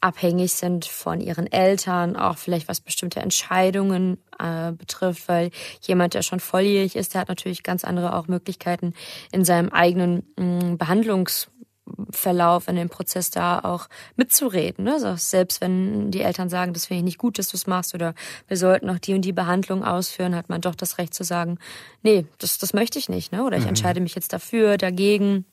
[0.00, 6.22] abhängig sind von ihren Eltern, auch vielleicht was bestimmte Entscheidungen äh, betrifft, weil jemand, der
[6.22, 8.92] schon volljährig ist, der hat natürlich ganz andere auch Möglichkeiten
[9.30, 14.86] in seinem eigenen mh, mm, Behandlungsverlauf, in dem Prozess da auch mitzureden.
[14.86, 14.94] Ne?
[14.94, 17.94] Also selbst wenn die Eltern sagen, das finde ich nicht gut, dass du es machst
[17.94, 18.14] oder
[18.48, 21.58] wir sollten noch die und die Behandlung ausführen, hat man doch das Recht zu sagen,
[22.02, 23.30] nee, das, das möchte ich nicht.
[23.30, 23.44] Ne?
[23.44, 23.68] Oder ich mhm.
[23.68, 25.44] entscheide mich jetzt dafür, dagegen.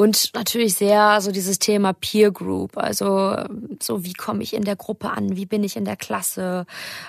[0.00, 3.36] Und natürlich sehr so dieses Thema Peer Group, also
[3.82, 6.64] so wie komme ich in der Gruppe an, wie bin ich in der Klasse,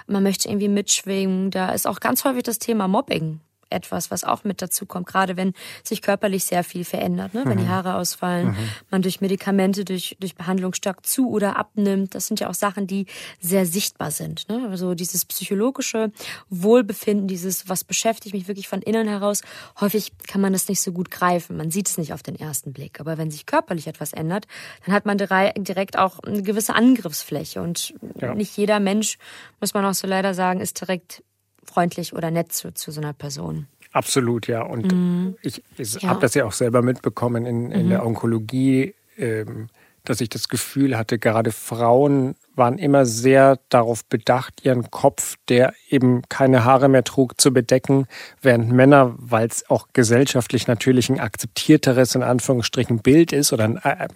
[0.08, 1.52] man möchte irgendwie mitschwingen.
[1.52, 3.40] Da ist auch ganz häufig das Thema Mobbing
[3.72, 5.54] etwas, was auch mit dazu kommt, gerade wenn
[5.84, 7.44] sich körperlich sehr viel verändert, ne?
[7.46, 7.70] wenn die mhm.
[7.70, 8.70] Haare ausfallen, mhm.
[8.90, 12.16] man durch Medikamente, durch, durch Behandlung stark zu oder abnimmt.
[12.16, 13.06] Das sind ja auch Sachen, die
[13.40, 14.48] sehr sichtbar sind.
[14.50, 14.68] Ne?
[14.70, 16.12] Also dieses psychologische
[16.50, 19.42] Wohlbefinden, dieses, was beschäftigt mich wirklich von innen heraus,
[19.80, 21.58] häufig kann man das nicht so gut greifen.
[21.58, 23.00] Man sieht es nicht auf den ersten Blick.
[23.00, 24.48] Aber wenn sich körperlich etwas ändert,
[24.86, 27.62] dann hat man direkt auch eine gewisse Angriffsfläche.
[27.62, 28.34] Und ja.
[28.36, 29.18] nicht jeder Mensch,
[29.60, 31.24] muss man auch so leider sagen, ist direkt
[31.64, 33.68] freundlich oder nett zu, zu so einer Person.
[33.92, 34.62] Absolut, ja.
[34.64, 35.36] Und mhm.
[35.42, 36.10] ich, ich ja.
[36.10, 37.90] habe das ja auch selber mitbekommen in, in mhm.
[37.90, 39.68] der Onkologie, ähm,
[40.04, 45.74] dass ich das Gefühl hatte, gerade Frauen waren immer sehr darauf bedacht, ihren Kopf, der
[45.90, 48.08] eben keine Haare mehr trug, zu bedecken,
[48.42, 53.78] während Männer, weil es auch gesellschaftlich natürlich ein akzeptierteres, in Anführungsstrichen, Bild ist oder ein
[53.78, 54.08] äh,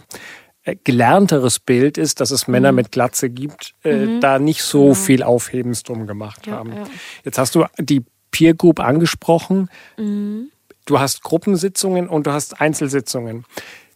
[0.73, 2.77] gelernteres Bild ist, dass es Männer mhm.
[2.77, 4.21] mit Glatze gibt, äh, mhm.
[4.21, 6.73] da nicht so viel Aufhebens drum gemacht ja, haben.
[6.73, 6.83] Ja.
[7.23, 9.69] Jetzt hast du die Peer Group angesprochen.
[9.97, 10.49] Mhm.
[10.85, 13.45] Du hast Gruppensitzungen und du hast Einzelsitzungen.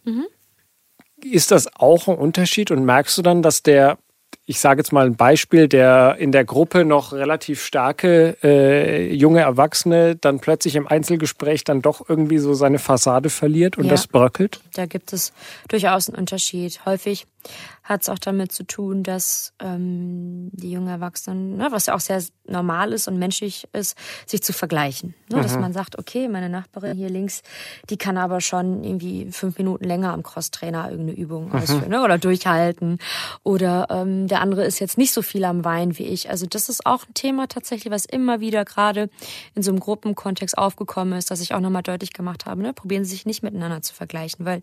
[0.04, 0.26] Mhm.
[1.22, 3.98] Ist das auch ein Unterschied und merkst du dann, dass der
[4.50, 9.42] ich sage jetzt mal ein Beispiel, der in der Gruppe noch relativ starke äh, junge
[9.42, 14.08] Erwachsene dann plötzlich im Einzelgespräch dann doch irgendwie so seine Fassade verliert und ja, das
[14.08, 14.60] bröckelt?
[14.74, 15.32] Da gibt es
[15.68, 16.84] durchaus einen Unterschied.
[16.84, 17.28] Häufig
[17.90, 22.00] hat es auch damit zu tun, dass ähm, die jungen Erwachsenen, ne, was ja auch
[22.00, 25.14] sehr normal ist und menschlich ist, sich zu vergleichen.
[25.28, 25.38] Ne?
[25.38, 25.42] Mhm.
[25.42, 27.42] Dass man sagt, okay, meine Nachbarin hier links,
[27.88, 31.54] die kann aber schon irgendwie fünf Minuten länger am Crosstrainer irgendeine Übung mhm.
[31.54, 32.02] ausführen ne?
[32.02, 32.98] oder durchhalten.
[33.42, 36.30] Oder ähm, der andere ist jetzt nicht so viel am Wein wie ich.
[36.30, 39.10] Also das ist auch ein Thema tatsächlich, was immer wieder gerade
[39.54, 42.62] in so einem Gruppenkontext aufgekommen ist, dass ich auch nochmal deutlich gemacht habe.
[42.62, 42.72] Ne?
[42.72, 44.62] Probieren Sie sich nicht miteinander zu vergleichen, weil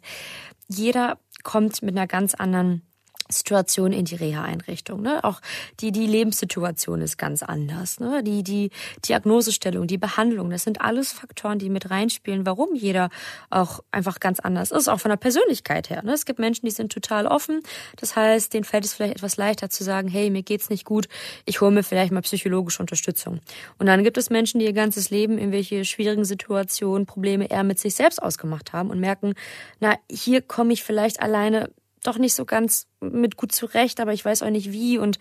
[0.70, 2.82] jeder kommt mit einer ganz anderen
[3.30, 5.02] Situation in die Reha-Einrichtung.
[5.02, 5.24] Ne?
[5.24, 5.42] Auch
[5.80, 8.00] die, die Lebenssituation ist ganz anders.
[8.00, 8.24] Ne?
[8.24, 8.70] Die, die
[9.08, 13.10] Diagnosestellung, die Behandlung, das sind alles Faktoren, die mit reinspielen, warum jeder
[13.50, 16.04] auch einfach ganz anders ist, auch von der Persönlichkeit her.
[16.04, 16.14] Ne?
[16.14, 17.62] Es gibt Menschen, die sind total offen.
[17.98, 21.08] Das heißt, denen fällt es vielleicht etwas leichter zu sagen, hey, mir geht's nicht gut,
[21.46, 23.40] ich hole mir vielleicht mal psychologische Unterstützung.
[23.78, 27.64] Und dann gibt es Menschen, die ihr ganzes Leben in welche schwierigen Situationen, Probleme eher
[27.64, 29.34] mit sich selbst ausgemacht haben und merken,
[29.80, 31.70] na, hier komme ich vielleicht alleine
[32.08, 35.20] doch nicht so ganz mit gut zurecht, aber ich weiß auch nicht wie und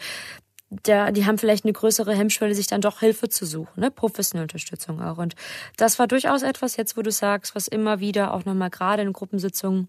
[0.68, 3.90] der, die haben vielleicht eine größere Hemmschwelle, sich dann doch Hilfe zu suchen, ne?
[3.90, 5.18] professionelle Unterstützung auch.
[5.18, 5.35] Und
[5.77, 9.12] das war durchaus etwas jetzt, wo du sagst, was immer wieder auch nochmal gerade in
[9.12, 9.88] Gruppensitzungen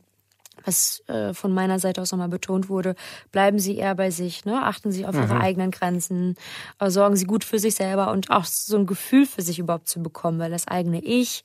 [0.66, 2.96] was äh, von meiner Seite aus nochmal betont wurde,
[3.32, 4.64] bleiben Sie eher bei sich, ne?
[4.64, 5.24] achten Sie auf mhm.
[5.24, 6.36] Ihre eigenen Grenzen,
[6.80, 9.88] äh, sorgen Sie gut für sich selber und auch so ein Gefühl für sich überhaupt
[9.88, 11.44] zu bekommen, weil das eigene Ich,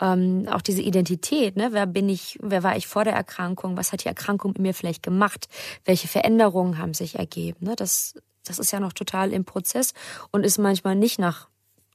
[0.00, 1.68] ähm, auch diese Identität, ne?
[1.72, 4.74] wer bin ich, wer war ich vor der Erkrankung, was hat die Erkrankung in mir
[4.74, 5.48] vielleicht gemacht,
[5.84, 7.76] welche Veränderungen haben sich ergeben, ne?
[7.76, 8.14] das,
[8.44, 9.92] das ist ja noch total im Prozess
[10.30, 11.48] und ist manchmal nicht nach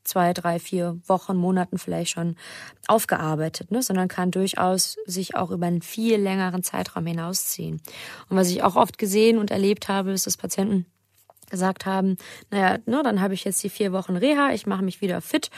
[0.03, 2.35] zwei, drei, vier Wochen, Monaten vielleicht schon
[2.87, 3.81] aufgearbeitet, ne?
[3.81, 7.81] sondern kann durchaus sich auch über einen viel längeren Zeitraum hinausziehen.
[8.29, 10.85] Und was ich auch oft gesehen und erlebt habe, ist, dass Patienten
[11.49, 12.17] gesagt haben,
[12.49, 15.49] naja, ne, dann habe ich jetzt die vier Wochen Reha, ich mache mich wieder fit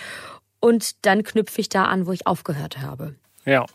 [0.60, 3.16] und dann knüpfe ich da an, wo ich aufgehört habe.
[3.46, 3.66] Ja.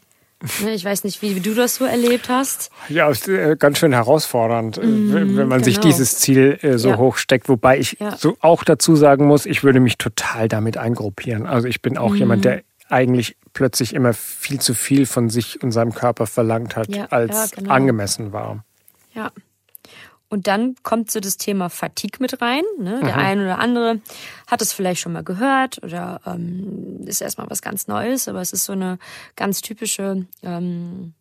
[0.62, 2.70] Ne, ich weiß nicht, wie, du das so erlebt hast.
[2.88, 5.64] Ja, äh, ganz schön herausfordernd, mm, wenn man genau.
[5.64, 6.96] sich dieses Ziel äh, so ja.
[6.96, 7.48] hoch steckt.
[7.48, 8.16] Wobei ich ja.
[8.16, 11.44] so auch dazu sagen muss, ich würde mich total damit eingruppieren.
[11.46, 12.16] Also ich bin auch mm.
[12.16, 16.88] jemand, der eigentlich plötzlich immer viel zu viel von sich und seinem Körper verlangt hat,
[16.88, 17.72] ja, als genau.
[17.72, 18.64] angemessen war.
[19.14, 19.32] Ja.
[20.30, 22.62] Und dann kommt so das Thema Fatigue mit rein.
[22.78, 23.00] Ne?
[23.02, 23.20] Der mhm.
[23.20, 24.00] eine oder andere
[24.46, 28.52] hat es vielleicht schon mal gehört oder ähm, ist erstmal was ganz Neues, aber es
[28.52, 28.98] ist so eine
[29.36, 31.14] ganz typische ähm,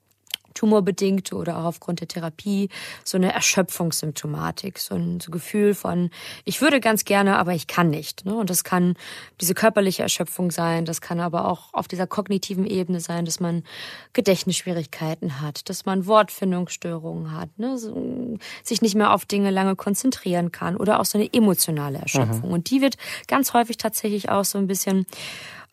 [0.57, 2.69] tumorbedingte oder auch aufgrund der Therapie
[3.03, 6.09] so eine Erschöpfungssymptomatik, so ein so Gefühl von,
[6.45, 8.25] ich würde ganz gerne, aber ich kann nicht.
[8.25, 8.35] Ne?
[8.35, 8.95] Und das kann
[9.39, 13.63] diese körperliche Erschöpfung sein, das kann aber auch auf dieser kognitiven Ebene sein, dass man
[14.13, 17.77] Gedächtnisschwierigkeiten hat, dass man Wortfindungsstörungen hat, ne?
[17.77, 22.49] so, sich nicht mehr auf Dinge lange konzentrieren kann oder auch so eine emotionale Erschöpfung.
[22.49, 22.53] Mhm.
[22.53, 25.05] Und die wird ganz häufig tatsächlich auch so ein bisschen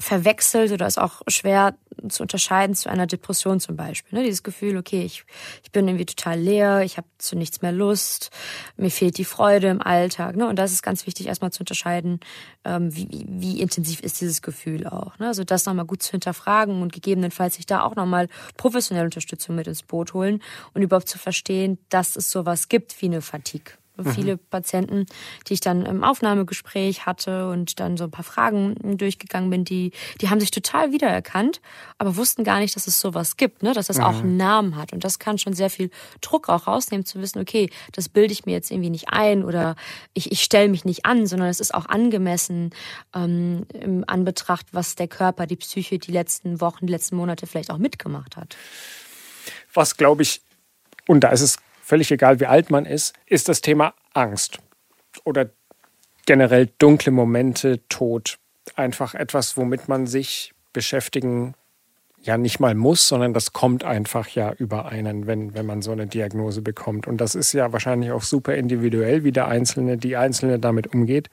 [0.01, 1.75] verwechselt oder ist auch schwer
[2.09, 4.19] zu unterscheiden zu einer Depression zum Beispiel.
[4.19, 4.25] Ne?
[4.25, 5.25] Dieses Gefühl, okay, ich,
[5.63, 8.31] ich bin irgendwie total leer, ich habe zu nichts mehr Lust,
[8.77, 10.37] mir fehlt die Freude im Alltag.
[10.37, 10.47] Ne?
[10.49, 12.21] Und das ist ganz wichtig, erstmal zu unterscheiden,
[12.65, 15.19] ähm, wie, wie intensiv ist dieses Gefühl auch.
[15.19, 15.29] Ne?
[15.29, 19.67] Also das nochmal gut zu hinterfragen und gegebenenfalls sich da auch nochmal professionelle Unterstützung mit
[19.67, 20.43] ins Boot holen
[20.75, 23.75] und überhaupt zu verstehen, dass es sowas gibt wie eine Fatigue.
[23.97, 24.11] Mhm.
[24.11, 25.07] Viele Patienten,
[25.47, 29.93] die ich dann im Aufnahmegespräch hatte und dann so ein paar Fragen durchgegangen bin, die,
[30.21, 31.61] die haben sich total wiedererkannt,
[31.99, 33.73] aber wussten gar nicht, dass es sowas gibt, ne?
[33.73, 34.05] dass das mhm.
[34.05, 34.93] auch einen Namen hat.
[34.93, 38.47] Und das kann schon sehr viel Druck auch rausnehmen, zu wissen, okay, das bilde ich
[38.47, 39.77] mir jetzt irgendwie nicht ein oder
[40.13, 42.71] ich, ich stelle mich nicht an, sondern es ist auch angemessen
[43.15, 47.71] ähm, im Anbetracht, was der Körper, die Psyche die letzten Wochen, die letzten Monate vielleicht
[47.71, 48.57] auch mitgemacht hat.
[49.73, 50.41] Was glaube ich,
[51.07, 54.59] und da ist es völlig egal, wie alt man ist, ist das Thema Angst
[55.25, 55.51] oder
[56.27, 58.39] generell dunkle Momente, Tod.
[58.75, 61.55] Einfach etwas, womit man sich beschäftigen
[62.23, 65.93] ja nicht mal muss, sondern das kommt einfach ja über einen, wenn, wenn man so
[65.93, 67.07] eine Diagnose bekommt.
[67.07, 71.29] Und das ist ja wahrscheinlich auch super individuell, wie der Einzelne, die Einzelne damit umgeht.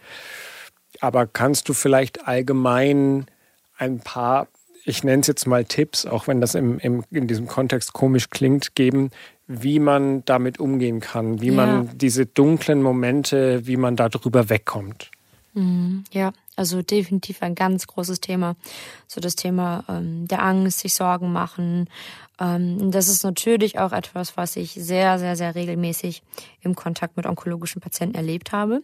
[0.99, 3.25] Aber kannst du vielleicht allgemein
[3.77, 4.47] ein paar,
[4.83, 8.29] ich nenne es jetzt mal Tipps, auch wenn das im, im, in diesem Kontext komisch
[8.29, 9.11] klingt, geben,
[9.51, 11.53] wie man damit umgehen kann, wie ja.
[11.53, 15.11] man diese dunklen Momente, wie man da drüber wegkommt.
[15.53, 18.55] Mhm, ja, also definitiv ein ganz großes Thema.
[19.07, 21.89] So das Thema ähm, der Angst, sich Sorgen machen.
[22.39, 26.23] Ähm, das ist natürlich auch etwas, was ich sehr, sehr, sehr regelmäßig
[26.61, 28.81] im Kontakt mit onkologischen Patienten erlebt habe.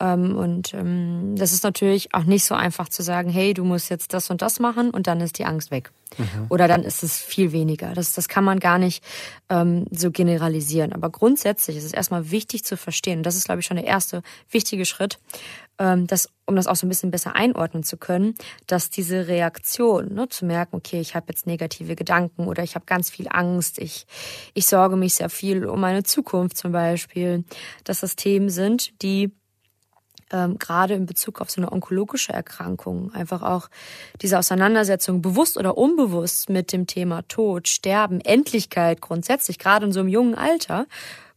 [0.00, 3.90] Ähm, und ähm, das ist natürlich auch nicht so einfach zu sagen, hey, du musst
[3.90, 5.92] jetzt das und das machen und dann ist die Angst weg.
[6.18, 6.46] Mhm.
[6.48, 7.92] Oder dann ist es viel weniger.
[7.92, 9.04] Das, das kann man gar nicht
[9.48, 10.92] ähm, so generalisieren.
[10.92, 13.86] Aber grundsätzlich ist es erstmal wichtig zu verstehen, und das ist, glaube ich, schon der
[13.86, 15.18] erste wichtige Schritt,
[15.78, 18.34] ähm, dass, um das auch so ein bisschen besser einordnen zu können,
[18.66, 22.86] dass diese Reaktion, ne, zu merken, okay, ich habe jetzt negative Gedanken oder ich habe
[22.86, 24.06] ganz viel Angst, ich,
[24.54, 27.44] ich sorge mich sehr viel um meine Zukunft zum Beispiel,
[27.84, 29.30] dass das Themen sind, die
[30.32, 33.68] ähm, gerade in Bezug auf so eine onkologische Erkrankung einfach auch
[34.22, 40.00] diese Auseinandersetzung bewusst oder unbewusst mit dem Thema Tod, Sterben, Endlichkeit grundsätzlich, gerade in so
[40.00, 40.86] einem jungen Alter,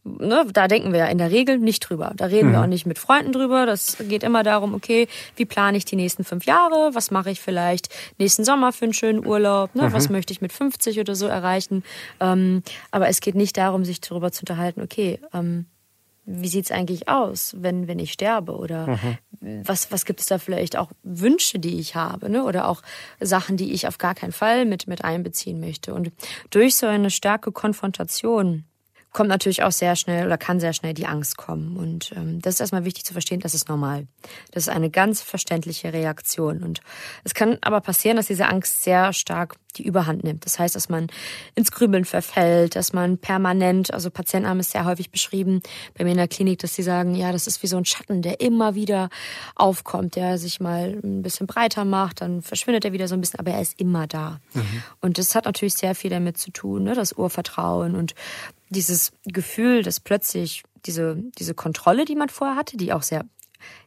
[0.06, 2.12] Ne, da denken wir ja in der Regel nicht drüber.
[2.14, 2.52] Da reden mhm.
[2.52, 3.64] wir auch nicht mit Freunden drüber.
[3.64, 6.90] Das geht immer darum, okay, wie plane ich die nächsten fünf Jahre?
[6.92, 9.74] Was mache ich vielleicht nächsten Sommer für einen schönen Urlaub?
[9.74, 9.84] Ne?
[9.84, 9.92] Mhm.
[9.94, 11.84] Was möchte ich mit 50 oder so erreichen?
[12.20, 15.64] Ähm, aber es geht nicht darum, sich darüber zu unterhalten, okay, ähm,
[16.26, 18.56] wie sieht's eigentlich aus, wenn, wenn ich sterbe?
[18.56, 18.86] Oder
[19.40, 19.62] mhm.
[19.66, 22.30] was, was gibt es da vielleicht auch Wünsche, die ich habe?
[22.30, 22.44] Ne?
[22.44, 22.82] Oder auch
[23.20, 25.94] Sachen, die ich auf gar keinen Fall mit, mit einbeziehen möchte.
[25.94, 26.12] Und
[26.50, 28.64] durch so eine starke Konfrontation
[29.14, 31.76] kommt natürlich auch sehr schnell oder kann sehr schnell die Angst kommen.
[31.76, 34.06] Und ähm, das ist erstmal wichtig zu verstehen, das ist normal.
[34.50, 36.62] Das ist eine ganz verständliche Reaktion.
[36.62, 36.80] Und
[37.22, 40.44] es kann aber passieren, dass diese Angst sehr stark die Überhand nimmt.
[40.44, 41.08] Das heißt, dass man
[41.54, 45.62] ins Grübeln verfällt, dass man permanent, also Patienten haben es sehr häufig beschrieben
[45.96, 48.22] bei mir in der Klinik, dass sie sagen, ja, das ist wie so ein Schatten,
[48.22, 49.08] der immer wieder
[49.54, 53.40] aufkommt, der sich mal ein bisschen breiter macht, dann verschwindet er wieder so ein bisschen,
[53.40, 54.40] aber er ist immer da.
[54.54, 54.82] Mhm.
[55.00, 56.94] Und das hat natürlich sehr viel damit zu tun, ne?
[56.94, 58.14] das Urvertrauen und
[58.74, 63.24] dieses Gefühl, dass plötzlich diese, diese Kontrolle, die man vorher hatte, die auch sehr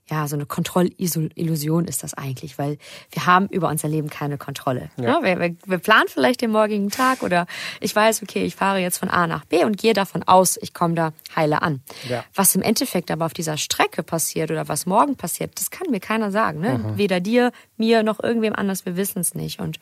[0.10, 2.78] ja, so eine Kontrollillusion ist das eigentlich, weil
[3.12, 4.89] wir haben über unser Leben keine Kontrolle.
[4.97, 5.21] Ja.
[5.21, 7.45] Wir, wir, wir, planen vielleicht den morgigen Tag oder
[7.82, 10.73] ich weiß, okay, ich fahre jetzt von A nach B und gehe davon aus, ich
[10.73, 11.82] komme da heile an.
[12.08, 12.23] Ja.
[12.34, 16.00] Was im Endeffekt aber auf dieser Strecke passiert oder was morgen passiert, das kann mir
[16.00, 16.62] keiner sagen.
[16.62, 16.78] Ne?
[16.78, 16.97] Mhm.
[16.97, 19.60] Weder dir, mir noch irgendwem anders, wir wissen es nicht.
[19.60, 19.78] Und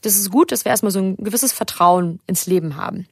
[0.00, 3.06] das ist gut, dass wir erstmal so ein gewisses Vertrauen ins Leben haben.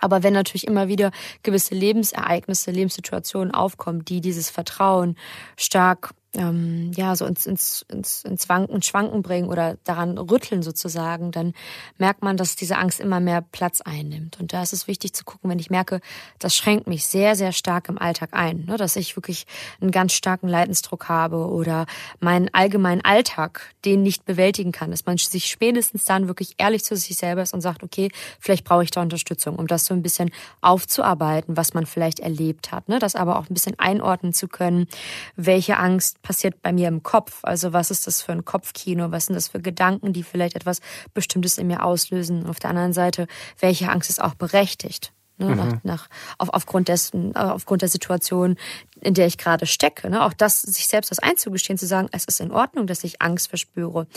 [0.00, 1.10] Aber wenn natürlich immer wieder
[1.42, 5.16] gewisse Lebensereignisse, Lebenssituationen aufkommen, die dieses Vertrauen
[5.56, 11.30] stark ähm, ja so ins, ins, ins, ins Wanken, Schwanken bringen oder daran rütteln sozusagen,
[11.30, 11.54] dann
[11.96, 14.38] merkt man, dass diese Angst immer mehr Platz einnimmt.
[14.38, 16.00] Und da ist es wichtig zu gucken, wenn ich merke,
[16.38, 18.76] das schränkt mich sehr, sehr stark im Alltag ein, ne?
[18.76, 19.46] dass ich wirklich
[19.80, 21.86] einen ganz starken Leidensdruck habe oder
[22.20, 26.94] meinen allgemeinen Alltag, den nicht bewältigen kann, dass man sich spätestens dann wirklich ehrlich zu
[26.96, 30.02] sich selber ist und sagt, okay, vielleicht brauche ich da Unterstützung, um das so ein
[30.02, 32.98] bisschen aufzuarbeiten, was man vielleicht erlebt hat, ne?
[32.98, 34.88] das aber auch ein bisschen einordnen zu können,
[35.36, 37.40] welche Angst passiert bei mir im Kopf?
[37.42, 39.10] Also was ist das für ein Kopfkino?
[39.10, 40.80] Was sind das für Gedanken, die vielleicht etwas
[41.14, 42.46] Bestimmtes in mir auslösen?
[42.46, 43.26] Auf der anderen Seite,
[43.60, 45.12] welche Angst ist auch berechtigt?
[45.40, 45.56] Ne, mhm.
[45.56, 48.56] nach, nach, auf, aufgrund dessen, äh, aufgrund der Situation,
[49.00, 50.10] in der ich gerade stecke.
[50.10, 50.24] Ne?
[50.24, 53.46] Auch das, sich selbst das einzugestehen, zu sagen, es ist in Ordnung, dass ich Angst
[53.46, 54.08] verspüre.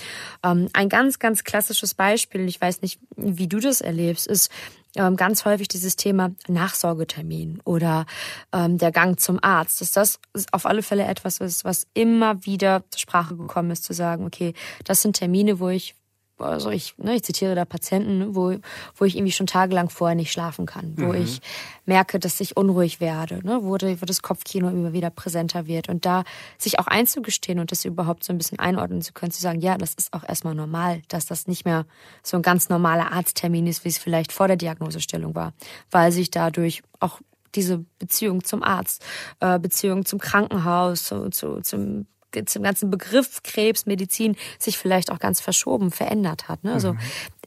[0.44, 4.50] Ähm, ein ganz, ganz klassisches Beispiel, ich weiß nicht, wie du das erlebst, ist,
[4.96, 8.06] ähm, ganz häufig dieses Thema Nachsorgetermin oder
[8.54, 10.20] ähm, der Gang zum Arzt, dass das
[10.52, 14.54] auf alle Fälle etwas ist, was immer wieder zur Sprache gekommen ist, zu sagen, okay,
[14.84, 15.96] das sind Termine, wo ich
[16.42, 18.56] also ich, ne, ich zitiere da Patienten, wo,
[18.96, 21.22] wo ich irgendwie schon tagelang vorher nicht schlafen kann, wo mhm.
[21.22, 21.42] ich
[21.86, 25.90] merke, dass ich unruhig werde, ne, wo, wo das Kopfkino immer wieder präsenter wird.
[25.90, 26.24] Und da
[26.58, 29.78] sich auch einzugestehen und das überhaupt so ein bisschen einordnen zu können, zu sagen, ja,
[29.78, 31.86] das ist auch erstmal normal, dass das nicht mehr
[32.24, 35.54] so ein ganz normaler Arzttermin ist, wie es vielleicht vor der Diagnosestellung war,
[35.90, 37.20] weil sich dadurch auch
[37.56, 39.04] diese Beziehung zum Arzt,
[39.40, 42.06] äh, Beziehung zum Krankenhaus, zu, zu, zum
[42.46, 46.64] zum ganzen Begriff Krebsmedizin sich vielleicht auch ganz verschoben, verändert hat.
[46.64, 46.74] Ne?
[46.74, 47.00] Also mhm.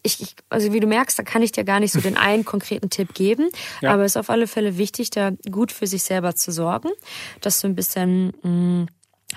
[0.02, 2.44] ich, ich, also wie du merkst, da kann ich dir gar nicht so den einen
[2.44, 3.48] konkreten Tipp geben,
[3.80, 3.92] ja.
[3.92, 6.90] aber es ist auf alle Fälle wichtig, da gut für sich selber zu sorgen,
[7.40, 8.86] dass du ein bisschen mh, mm,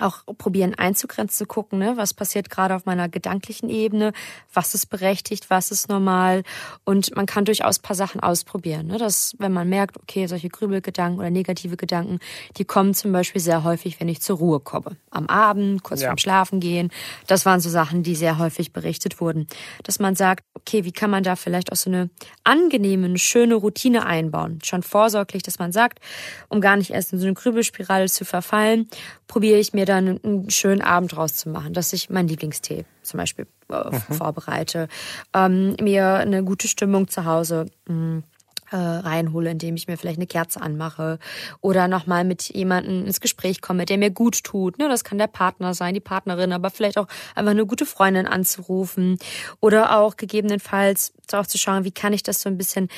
[0.00, 4.12] auch probieren einzugrenzen, zu gucken, ne, was passiert gerade auf meiner gedanklichen Ebene,
[4.52, 6.42] was ist berechtigt, was ist normal.
[6.84, 11.18] Und man kann durchaus paar Sachen ausprobieren, ne, dass wenn man merkt, okay, solche Grübelgedanken
[11.18, 12.18] oder negative Gedanken,
[12.56, 16.08] die kommen zum Beispiel sehr häufig, wenn ich zur Ruhe komme, am Abend, kurz ja.
[16.08, 16.90] vorm Schlafen gehen,
[17.26, 19.46] das waren so Sachen, die sehr häufig berichtet wurden,
[19.84, 22.10] dass man sagt, okay, wie kann man da vielleicht auch so eine
[22.44, 26.00] angenehme, schöne Routine einbauen, schon vorsorglich, dass man sagt,
[26.48, 28.88] um gar nicht erst in so eine Grübelspirale zu verfallen,
[29.26, 33.90] probiere ich mir dann einen schönen Abend rauszumachen, dass ich meinen Lieblingstee zum Beispiel äh,
[33.90, 34.14] mhm.
[34.14, 34.88] vorbereite,
[35.34, 38.22] ähm, mir eine gute Stimmung zu Hause mh, mm,
[38.70, 41.18] äh, reinhole, indem ich mir vielleicht eine Kerze anmache
[41.60, 44.78] oder nochmal mit jemandem ins Gespräch komme, der mir gut tut.
[44.78, 44.88] Ne?
[44.88, 49.18] Das kann der Partner sein, die Partnerin, aber vielleicht auch einfach eine gute Freundin anzurufen
[49.60, 52.88] oder auch gegebenenfalls auch zu schauen, wie kann ich das so ein bisschen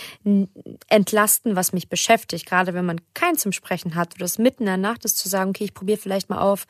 [0.89, 2.47] entlasten, was mich beschäftigt.
[2.47, 5.29] Gerade wenn man keinen zum Sprechen hat oder es mitten in der Nacht ist, zu
[5.29, 6.67] sagen, okay, ich probiere vielleicht mal auf,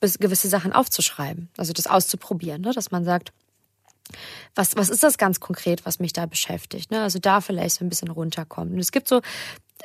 [0.00, 2.72] gewisse Sachen aufzuschreiben, also das auszuprobieren, ne?
[2.72, 3.32] dass man sagt,
[4.54, 6.90] was, was ist das ganz konkret, was mich da beschäftigt?
[6.90, 7.02] Ne?
[7.02, 8.74] Also da vielleicht so ein bisschen runterkommen.
[8.74, 9.20] Und es gibt so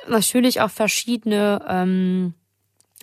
[0.09, 2.34] natürlich auch verschiedene, ähm,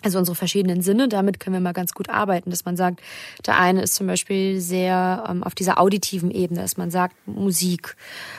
[0.03, 3.01] also unsere verschiedenen Sinne, damit können wir mal ganz gut arbeiten, dass man sagt,
[3.45, 7.95] der eine ist zum Beispiel sehr ähm, auf dieser auditiven Ebene, dass man sagt, Musik,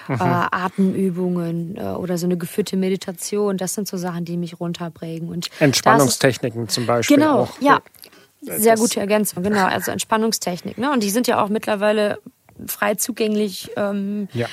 [0.06, 0.14] mhm.
[0.14, 5.28] äh, Atemübungen äh, oder so eine geführte Meditation, das sind so Sachen, die mich runterbringen.
[5.28, 7.16] Und Entspannungstechniken ist, zum Beispiel.
[7.16, 7.60] Genau, auch.
[7.60, 7.80] ja.
[8.42, 9.66] Sehr gute Ergänzung, genau.
[9.66, 10.78] Also Entspannungstechnik.
[10.78, 10.92] Ne?
[10.92, 12.20] Und die sind ja auch mittlerweile
[12.66, 13.70] frei zugänglich.
[13.76, 14.46] Ähm, ja.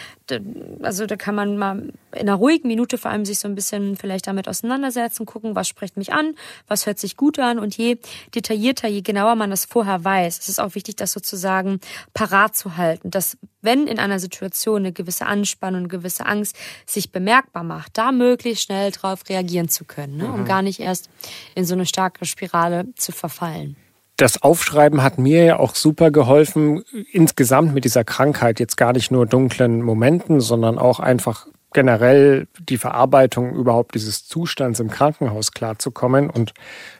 [0.82, 3.97] Also da kann man mal in einer ruhigen Minute vor allem sich so ein bisschen
[3.97, 6.36] vielleicht damit auseinandersetzen, gucken, was spricht mich an,
[6.68, 7.97] was hört sich gut an und je
[8.34, 11.80] detaillierter, je genauer man das vorher weiß, es ist auch wichtig, das sozusagen
[12.14, 17.12] parat zu halten, dass wenn in einer Situation eine gewisse Anspannung, eine gewisse Angst sich
[17.12, 20.32] bemerkbar macht, da möglichst schnell darauf reagieren zu können, ne?
[20.32, 20.45] um mhm.
[20.45, 21.10] gar nicht erst
[21.56, 23.76] in so eine starke Spirale zu verfallen
[24.18, 29.11] das Aufschreiben hat mir ja auch super geholfen, insgesamt mit dieser Krankheit, jetzt gar nicht
[29.11, 36.30] nur dunklen Momenten, sondern auch einfach generell die Verarbeitung überhaupt dieses Zustands im Krankenhaus klarzukommen.
[36.30, 36.53] Und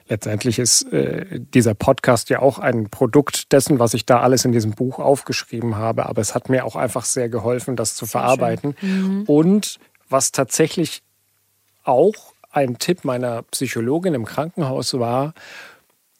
[0.08, 4.50] letztendlich ist äh, dieser Podcast ja auch ein Produkt dessen, was ich da alles in
[4.50, 6.06] diesem Buch aufgeschrieben habe.
[6.06, 8.74] Aber es hat mir auch einfach sehr geholfen, das zu sehr verarbeiten.
[8.80, 9.22] Mhm.
[9.26, 11.02] Und was tatsächlich
[11.84, 15.34] auch ein Tipp meiner Psychologin im Krankenhaus war,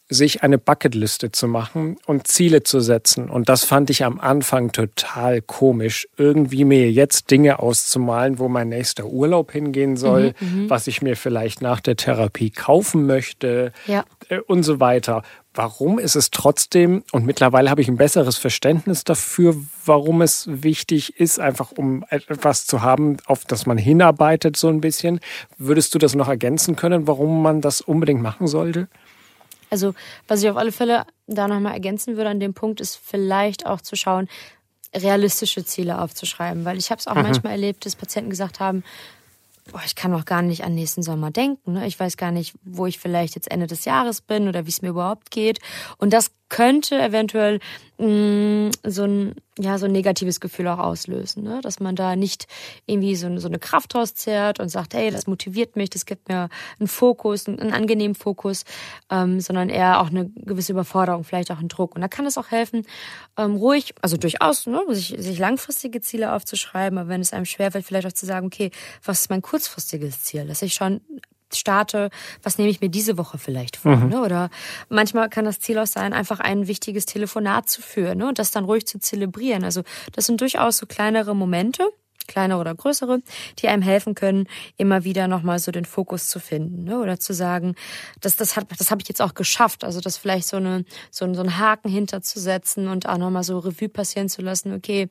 [0.07, 3.27] sich eine Bucketliste zu machen und Ziele zu setzen.
[3.29, 8.69] Und das fand ich am Anfang total komisch, irgendwie mir jetzt Dinge auszumalen, wo mein
[8.69, 10.69] nächster Urlaub hingehen soll, mhm, mhm.
[10.69, 14.05] was ich mir vielleicht nach der Therapie kaufen möchte ja.
[14.29, 15.23] Äh, und so weiter.
[15.55, 21.17] Warum ist es trotzdem, und mittlerweile habe ich ein besseres Verständnis dafür, warum es wichtig
[21.19, 25.19] ist, einfach um etwas zu haben, auf das man hinarbeitet, so ein bisschen.
[25.57, 28.89] Würdest du das noch ergänzen können, warum man das unbedingt machen sollte?
[29.69, 29.93] Also,
[30.27, 33.81] was ich auf alle Fälle da nochmal ergänzen würde an dem Punkt, ist vielleicht auch
[33.81, 34.27] zu schauen,
[34.93, 36.65] realistische Ziele aufzuschreiben.
[36.65, 37.23] Weil ich habe es auch mhm.
[37.23, 38.83] manchmal erlebt, dass Patienten gesagt haben,
[39.71, 41.73] boah, ich kann noch gar nicht an nächsten Sommer denken.
[41.73, 41.87] Ne?
[41.87, 44.81] Ich weiß gar nicht, wo ich vielleicht jetzt Ende des Jahres bin oder wie es
[44.81, 45.59] mir überhaupt geht.
[45.97, 47.59] Und das könnte eventuell
[47.97, 51.61] mh, mm, so ein ja so ein negatives Gefühl auch auslösen, ne?
[51.61, 52.47] dass man da nicht
[52.85, 56.49] irgendwie so, so eine Kraft rauszehrt und sagt, hey, das motiviert mich, das gibt mir
[56.77, 58.65] einen Fokus, einen, einen angenehmen Fokus,
[59.09, 61.95] ähm, sondern eher auch eine gewisse Überforderung, vielleicht auch einen Druck.
[61.95, 62.85] Und da kann es auch helfen,
[63.37, 67.85] ähm, ruhig, also durchaus, ne, sich, sich langfristige Ziele aufzuschreiben, aber wenn es einem schwerfällt,
[67.85, 68.71] vielleicht auch zu sagen, okay,
[69.03, 70.99] was ist mein kurzfristiges Ziel, dass ich schon
[71.57, 72.09] starte,
[72.43, 73.95] was nehme ich mir diese Woche vielleicht vor?
[73.95, 74.09] Mhm.
[74.09, 74.21] Ne?
[74.21, 74.49] Oder
[74.89, 78.27] manchmal kann das Ziel auch sein, einfach ein wichtiges Telefonat zu führen ne?
[78.27, 79.63] und das dann ruhig zu zelebrieren.
[79.63, 79.83] Also
[80.13, 81.87] das sind durchaus so kleinere Momente,
[82.27, 83.19] kleinere oder größere,
[83.59, 84.47] die einem helfen können,
[84.77, 86.83] immer wieder nochmal so den Fokus zu finden.
[86.83, 86.99] Ne?
[86.99, 87.75] Oder zu sagen,
[88.21, 89.83] das, das, hat, das habe ich jetzt auch geschafft.
[89.83, 93.89] Also das vielleicht so, eine, so, so einen Haken hinterzusetzen und auch nochmal so Revue
[93.89, 95.09] passieren zu lassen, okay,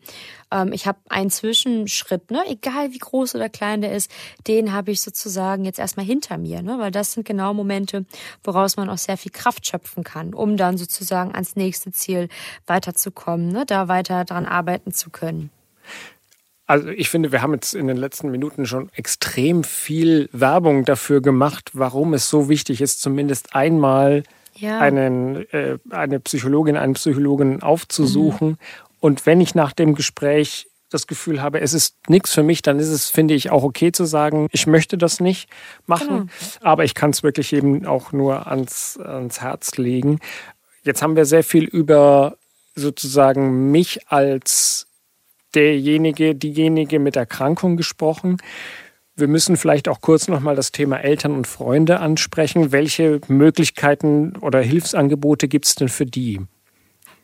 [0.51, 2.43] ähm, ich habe einen Zwischenschritt, ne?
[2.49, 4.11] egal wie groß oder klein der ist,
[4.47, 6.62] den habe ich sozusagen jetzt erstmal hinter mir.
[6.62, 6.79] Ne?
[6.79, 8.05] Weil das sind genau Momente,
[8.43, 12.29] woraus man auch sehr viel Kraft schöpfen kann, um dann sozusagen ans nächste Ziel
[12.67, 13.65] weiterzukommen, ne?
[13.67, 15.51] da weiter dran arbeiten zu können.
[16.67, 21.21] Also ich finde, wir haben jetzt in den letzten Minuten schon extrem viel Werbung dafür
[21.21, 24.23] gemacht, warum es so wichtig ist, zumindest einmal
[24.55, 24.79] ja.
[24.79, 28.51] einen, äh, eine Psychologin, einen Psychologen aufzusuchen.
[28.51, 28.59] Mhm.
[29.01, 32.79] Und wenn ich nach dem Gespräch das Gefühl habe, es ist nichts für mich, dann
[32.79, 35.51] ist es, finde ich, auch okay zu sagen, ich möchte das nicht
[35.87, 36.09] machen.
[36.09, 36.29] Genau.
[36.62, 40.21] Aber ich kann es wirklich eben auch nur ans, ans Herz legen.
[40.85, 42.37] Jetzt haben wir sehr viel über
[42.77, 44.87] sozusagen mich als
[45.55, 48.38] derjenige, diejenige mit Erkrankung gesprochen.
[49.16, 52.72] Wir müssen vielleicht auch kurz nochmal das Thema Eltern und Freunde ansprechen.
[52.72, 56.40] Welche Möglichkeiten oder Hilfsangebote gibt es denn für die?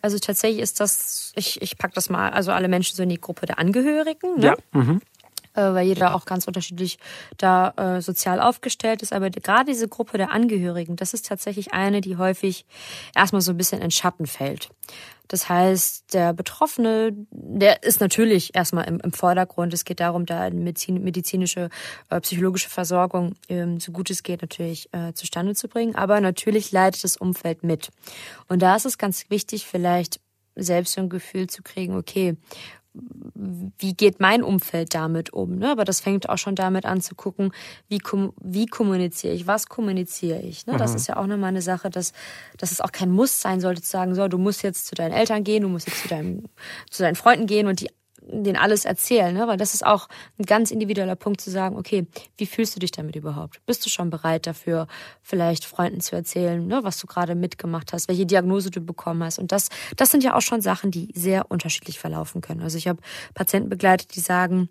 [0.02, 3.20] Also tatsächlich ist das, ich, ich packe das mal, also alle Menschen so in die
[3.20, 4.38] Gruppe der Angehörigen.
[4.38, 4.46] Ne?
[4.46, 4.56] Ja.
[4.72, 5.00] Mhm.
[5.54, 6.98] Äh, weil jeder auch ganz unterschiedlich
[7.36, 9.12] da äh, sozial aufgestellt ist.
[9.12, 12.66] Aber gerade diese Gruppe der Angehörigen, das ist tatsächlich eine, die häufig
[13.16, 14.70] erstmal so ein bisschen in Schatten fällt.
[15.30, 19.72] Das heißt, der Betroffene, der ist natürlich erstmal im, im Vordergrund.
[19.72, 21.68] Es geht darum, da Medizin, medizinische,
[22.08, 25.94] äh, psychologische Versorgung, ähm, so gut es geht, natürlich äh, zustande zu bringen.
[25.94, 27.90] Aber natürlich leidet das Umfeld mit.
[28.48, 30.18] Und da ist es ganz wichtig, vielleicht
[30.56, 32.36] selbst so ein Gefühl zu kriegen, okay,
[32.92, 35.56] wie geht mein Umfeld damit um?
[35.56, 35.70] Ne?
[35.70, 37.52] Aber das fängt auch schon damit an zu gucken,
[37.88, 40.66] wie, kom wie kommuniziere ich, was kommuniziere ich.
[40.66, 40.74] Ne?
[40.74, 40.78] Mhm.
[40.78, 42.12] Das ist ja auch nochmal eine Sache, dass,
[42.58, 45.12] dass es auch kein Muss sein sollte, zu sagen, so, du musst jetzt zu deinen
[45.12, 46.44] Eltern gehen, du musst jetzt zu, deinem,
[46.90, 47.90] zu deinen Freunden gehen und die
[48.22, 49.48] den alles erzählen, ne?
[49.48, 50.08] weil das ist auch
[50.38, 52.06] ein ganz individueller Punkt zu sagen, okay,
[52.36, 53.64] wie fühlst du dich damit überhaupt?
[53.66, 54.86] Bist du schon bereit dafür,
[55.22, 56.80] vielleicht Freunden zu erzählen, ne?
[56.82, 59.38] was du gerade mitgemacht hast, welche Diagnose du bekommen hast?
[59.38, 62.62] Und das, das sind ja auch schon Sachen, die sehr unterschiedlich verlaufen können.
[62.62, 63.00] Also ich habe
[63.34, 64.68] Patienten begleitet, die sagen,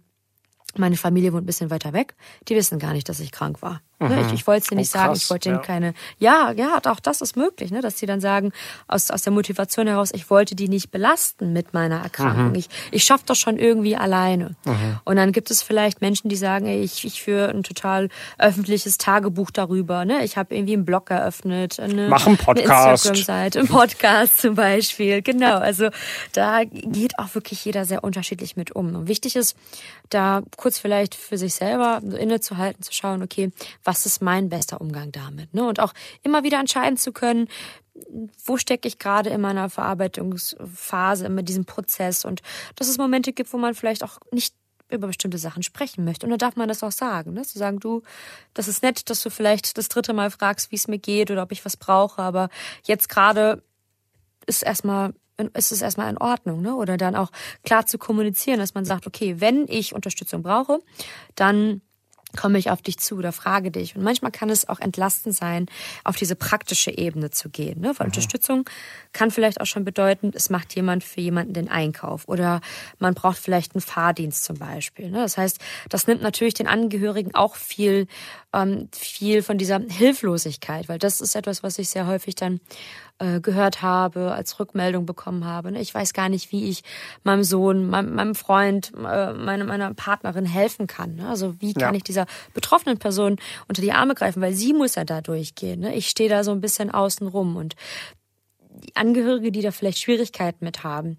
[0.77, 2.15] meine Familie wohnt ein bisschen weiter weg,
[2.47, 3.81] die wissen gar nicht, dass ich krank war.
[3.99, 4.25] Ne?
[4.27, 5.57] Ich, ich wollte es dir nicht oh, sagen, ich wollte ja.
[5.57, 5.93] keine.
[6.19, 7.81] Ja, ja, auch das ist möglich, ne?
[7.81, 8.51] dass sie dann sagen,
[8.87, 12.49] aus, aus der Motivation heraus, ich wollte die nicht belasten mit meiner Erkrankung.
[12.49, 12.55] Mhm.
[12.55, 14.55] Ich, ich schaffe das schon irgendwie alleine.
[14.65, 14.99] Mhm.
[15.03, 18.97] Und dann gibt es vielleicht Menschen, die sagen, ey, ich, ich führe ein total öffentliches
[18.97, 20.05] Tagebuch darüber.
[20.05, 20.23] Ne?
[20.23, 22.71] Ich habe irgendwie einen Blog eröffnet, eine, Mach einen Podcast.
[22.71, 25.21] eine Instagram-Seite, einen Podcast zum Beispiel.
[25.21, 25.89] Genau, also
[26.33, 28.95] da geht auch wirklich jeder sehr unterschiedlich mit um.
[28.95, 29.55] Und wichtig ist,
[30.09, 33.51] da kurz vielleicht für sich selber innezuhalten, zu schauen, okay,
[33.89, 35.55] was ist mein bester Umgang damit?
[35.55, 35.67] Ne?
[35.67, 37.47] Und auch immer wieder entscheiden zu können,
[38.45, 42.43] wo stecke ich gerade in meiner Verarbeitungsphase, in diesem Prozess und
[42.75, 44.53] dass es Momente gibt, wo man vielleicht auch nicht
[44.91, 46.27] über bestimmte Sachen sprechen möchte.
[46.27, 47.33] Und dann darf man das auch sagen.
[47.33, 47.41] Ne?
[47.41, 48.03] Zu sagen, du,
[48.53, 51.41] das ist nett, dass du vielleicht das dritte Mal fragst, wie es mir geht oder
[51.41, 52.49] ob ich was brauche, aber
[52.83, 53.63] jetzt gerade
[54.45, 55.13] ist erstmal
[55.53, 56.75] ist es erstmal in Ordnung, ne?
[56.75, 57.31] Oder dann auch
[57.63, 60.79] klar zu kommunizieren, dass man sagt, okay, wenn ich Unterstützung brauche,
[61.35, 61.81] dann
[62.37, 63.95] komme ich auf dich zu oder frage dich.
[63.95, 65.65] Und manchmal kann es auch entlastend sein,
[66.03, 67.81] auf diese praktische Ebene zu gehen.
[67.81, 67.93] Ne?
[67.97, 68.11] Weil mhm.
[68.11, 68.69] Unterstützung
[69.13, 72.61] kann vielleicht auch schon bedeuten, es macht jemand für jemanden den Einkauf oder
[72.99, 75.09] man braucht vielleicht einen Fahrdienst zum Beispiel.
[75.09, 75.19] Ne?
[75.19, 75.59] Das heißt,
[75.89, 78.07] das nimmt natürlich den Angehörigen auch viel,
[78.53, 82.59] ähm, viel von dieser Hilflosigkeit, weil das ist etwas, was ich sehr häufig dann
[83.19, 85.71] äh, gehört habe, als Rückmeldung bekommen habe.
[85.71, 85.81] Ne?
[85.81, 86.83] Ich weiß gar nicht, wie ich
[87.23, 91.15] meinem Sohn, meinem, meinem Freund, äh, meine, meiner Partnerin helfen kann.
[91.15, 91.29] Ne?
[91.29, 91.97] Also wie kann ja.
[91.97, 93.37] ich dieser betroffenen Person
[93.67, 95.81] unter die Arme greifen, weil sie muss ja da durchgehen.
[95.81, 95.95] Ne?
[95.95, 97.75] Ich stehe da so ein bisschen außen rum und
[98.83, 101.17] die Angehörige, die da vielleicht Schwierigkeiten mit haben,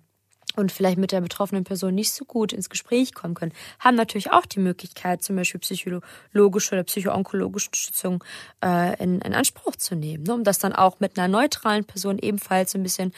[0.61, 4.31] und vielleicht mit der betroffenen Person nicht so gut ins Gespräch kommen können, haben natürlich
[4.31, 8.25] auch die Möglichkeit, zum Beispiel psychologische oder psychoonkologische Unterstützung
[8.65, 10.35] äh, in, in Anspruch zu nehmen, ne?
[10.35, 13.13] um das dann auch mit einer neutralen Person ebenfalls ein bisschen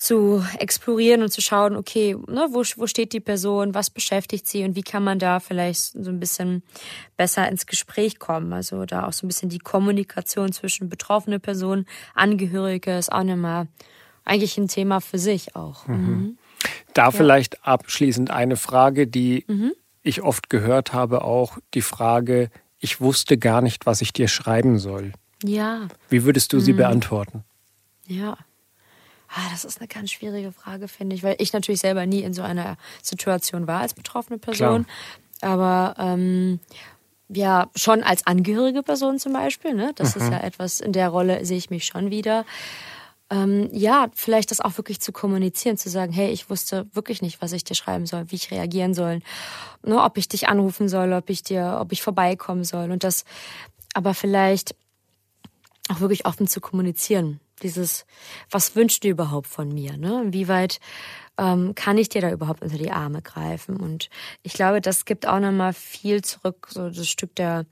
[0.00, 4.64] zu explorieren und zu schauen, okay, ne, wo, wo steht die Person, was beschäftigt sie
[4.64, 6.62] und wie kann man da vielleicht so ein bisschen
[7.18, 8.54] besser ins Gespräch kommen.
[8.54, 13.68] Also da auch so ein bisschen die Kommunikation zwischen betroffene Person, Angehörige ist auch nochmal
[14.24, 15.86] eigentlich ein Thema für sich auch.
[15.86, 15.96] Mhm.
[15.96, 16.38] Mhm.
[16.94, 17.10] Da ja.
[17.10, 19.72] vielleicht abschließend eine Frage, die mhm.
[20.02, 24.78] ich oft gehört habe, auch die Frage, ich wusste gar nicht, was ich dir schreiben
[24.78, 25.12] soll.
[25.44, 25.88] Ja.
[26.08, 26.60] Wie würdest du mhm.
[26.60, 27.44] sie beantworten?
[28.06, 28.36] Ja.
[29.28, 32.34] Ah, das ist eine ganz schwierige Frage, finde ich, weil ich natürlich selber nie in
[32.34, 34.86] so einer Situation war als betroffene Person.
[35.38, 35.52] Klar.
[35.52, 36.58] Aber ähm,
[37.28, 39.92] ja, schon als angehörige Person zum Beispiel, ne?
[39.94, 40.22] Das mhm.
[40.22, 42.44] ist ja etwas, in der Rolle sehe ich mich schon wieder
[43.30, 47.40] ähm, ja, vielleicht das auch wirklich zu kommunizieren, zu sagen, hey, ich wusste wirklich nicht,
[47.40, 49.20] was ich dir schreiben soll, wie ich reagieren soll,
[49.84, 53.24] ne, ob ich dich anrufen soll, ob ich dir, ob ich vorbeikommen soll und das
[53.94, 54.74] aber vielleicht
[55.88, 57.40] auch wirklich offen zu kommunizieren.
[57.62, 58.06] Dieses,
[58.50, 59.96] was wünscht du überhaupt von mir?
[59.96, 60.22] Ne?
[60.24, 60.80] Inwieweit
[61.40, 63.76] ähm, kann ich dir da überhaupt unter die Arme greifen?
[63.76, 64.10] Und
[64.42, 67.64] ich glaube, das gibt auch nochmal viel zurück, so das Stück der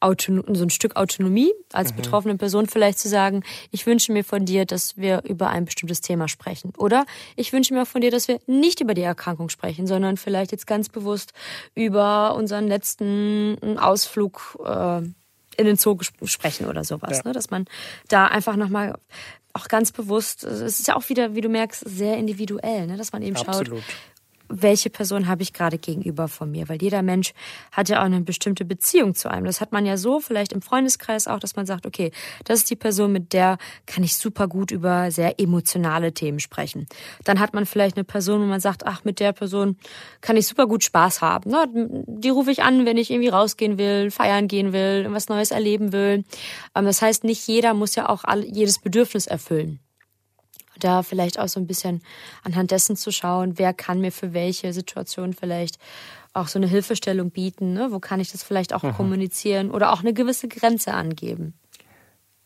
[0.00, 1.96] Autonom so ein Stück Autonomie als mhm.
[1.96, 6.00] betroffene Person vielleicht zu sagen, ich wünsche mir von dir, dass wir über ein bestimmtes
[6.00, 6.72] Thema sprechen.
[6.76, 10.50] Oder ich wünsche mir von dir, dass wir nicht über die Erkrankung sprechen, sondern vielleicht
[10.50, 11.32] jetzt ganz bewusst
[11.74, 15.02] über unseren letzten Ausflug äh,
[15.56, 17.18] in den Zoo sprechen oder sowas.
[17.18, 17.22] Ja.
[17.24, 17.32] Ne?
[17.32, 17.66] Dass man
[18.08, 18.94] da einfach nochmal
[19.52, 22.96] auch ganz bewusst, es ist ja auch wieder, wie du merkst, sehr individuell, ne?
[22.96, 23.82] dass man eben Absolut.
[23.82, 23.84] schaut,
[24.52, 26.68] welche Person habe ich gerade gegenüber von mir?
[26.68, 27.32] Weil jeder Mensch
[27.72, 29.46] hat ja auch eine bestimmte Beziehung zu einem.
[29.46, 32.12] Das hat man ja so vielleicht im Freundeskreis auch, dass man sagt, okay,
[32.44, 36.86] das ist die Person, mit der kann ich super gut über sehr emotionale Themen sprechen.
[37.24, 39.76] Dann hat man vielleicht eine Person, wo man sagt, ach, mit der Person
[40.20, 41.52] kann ich super gut Spaß haben.
[42.06, 45.92] Die rufe ich an, wenn ich irgendwie rausgehen will, feiern gehen will, was Neues erleben
[45.92, 46.24] will.
[46.74, 49.80] Ähm, das heißt, nicht jeder muss ja auch jedes Bedürfnis erfüllen
[50.78, 52.02] da vielleicht auch so ein bisschen
[52.44, 55.78] anhand dessen zu schauen, wer kann mir für welche Situation vielleicht
[56.34, 57.88] auch so eine Hilfestellung bieten, ne?
[57.90, 58.94] wo kann ich das vielleicht auch mhm.
[58.94, 61.54] kommunizieren oder auch eine gewisse Grenze angeben.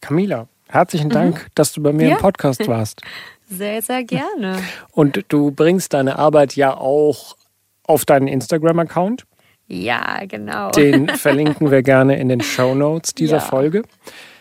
[0.01, 1.51] Camila, herzlichen Dank, mhm.
[1.55, 2.17] dass du bei mir ja.
[2.17, 3.03] im Podcast warst.
[3.49, 4.59] Sehr, sehr gerne.
[4.91, 7.37] Und du bringst deine Arbeit ja auch
[7.85, 9.25] auf deinen Instagram-Account.
[9.69, 10.71] Ja, genau.
[10.71, 13.43] Den verlinken wir gerne in den Show Notes dieser ja.
[13.43, 13.83] Folge.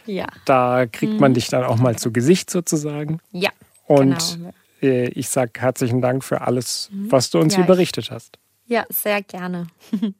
[0.05, 0.27] Ja.
[0.45, 1.35] Da kriegt man mhm.
[1.35, 3.19] dich dann auch mal zu Gesicht sozusagen.
[3.31, 3.49] Ja.
[3.87, 4.51] Und genau.
[4.81, 7.11] Äh, ich sage herzlichen Dank für alles, mhm.
[7.11, 8.37] was du uns ja, hier berichtet hast.
[8.65, 9.67] Ja, sehr gerne.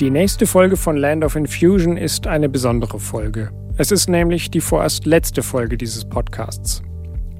[0.00, 3.50] Die nächste Folge von Land of Infusion ist eine besondere Folge.
[3.78, 6.82] Es ist nämlich die vorerst letzte Folge dieses Podcasts.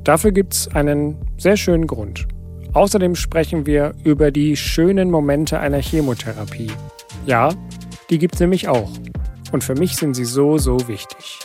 [0.02, 2.26] Dafür gibt es einen sehr schönen Grund.
[2.72, 6.70] Außerdem sprechen wir über die schönen Momente einer Chemotherapie.
[7.26, 7.54] Ja,
[8.10, 8.90] die gibt es nämlich auch.
[9.52, 11.38] Und für mich sind sie so, so wichtig.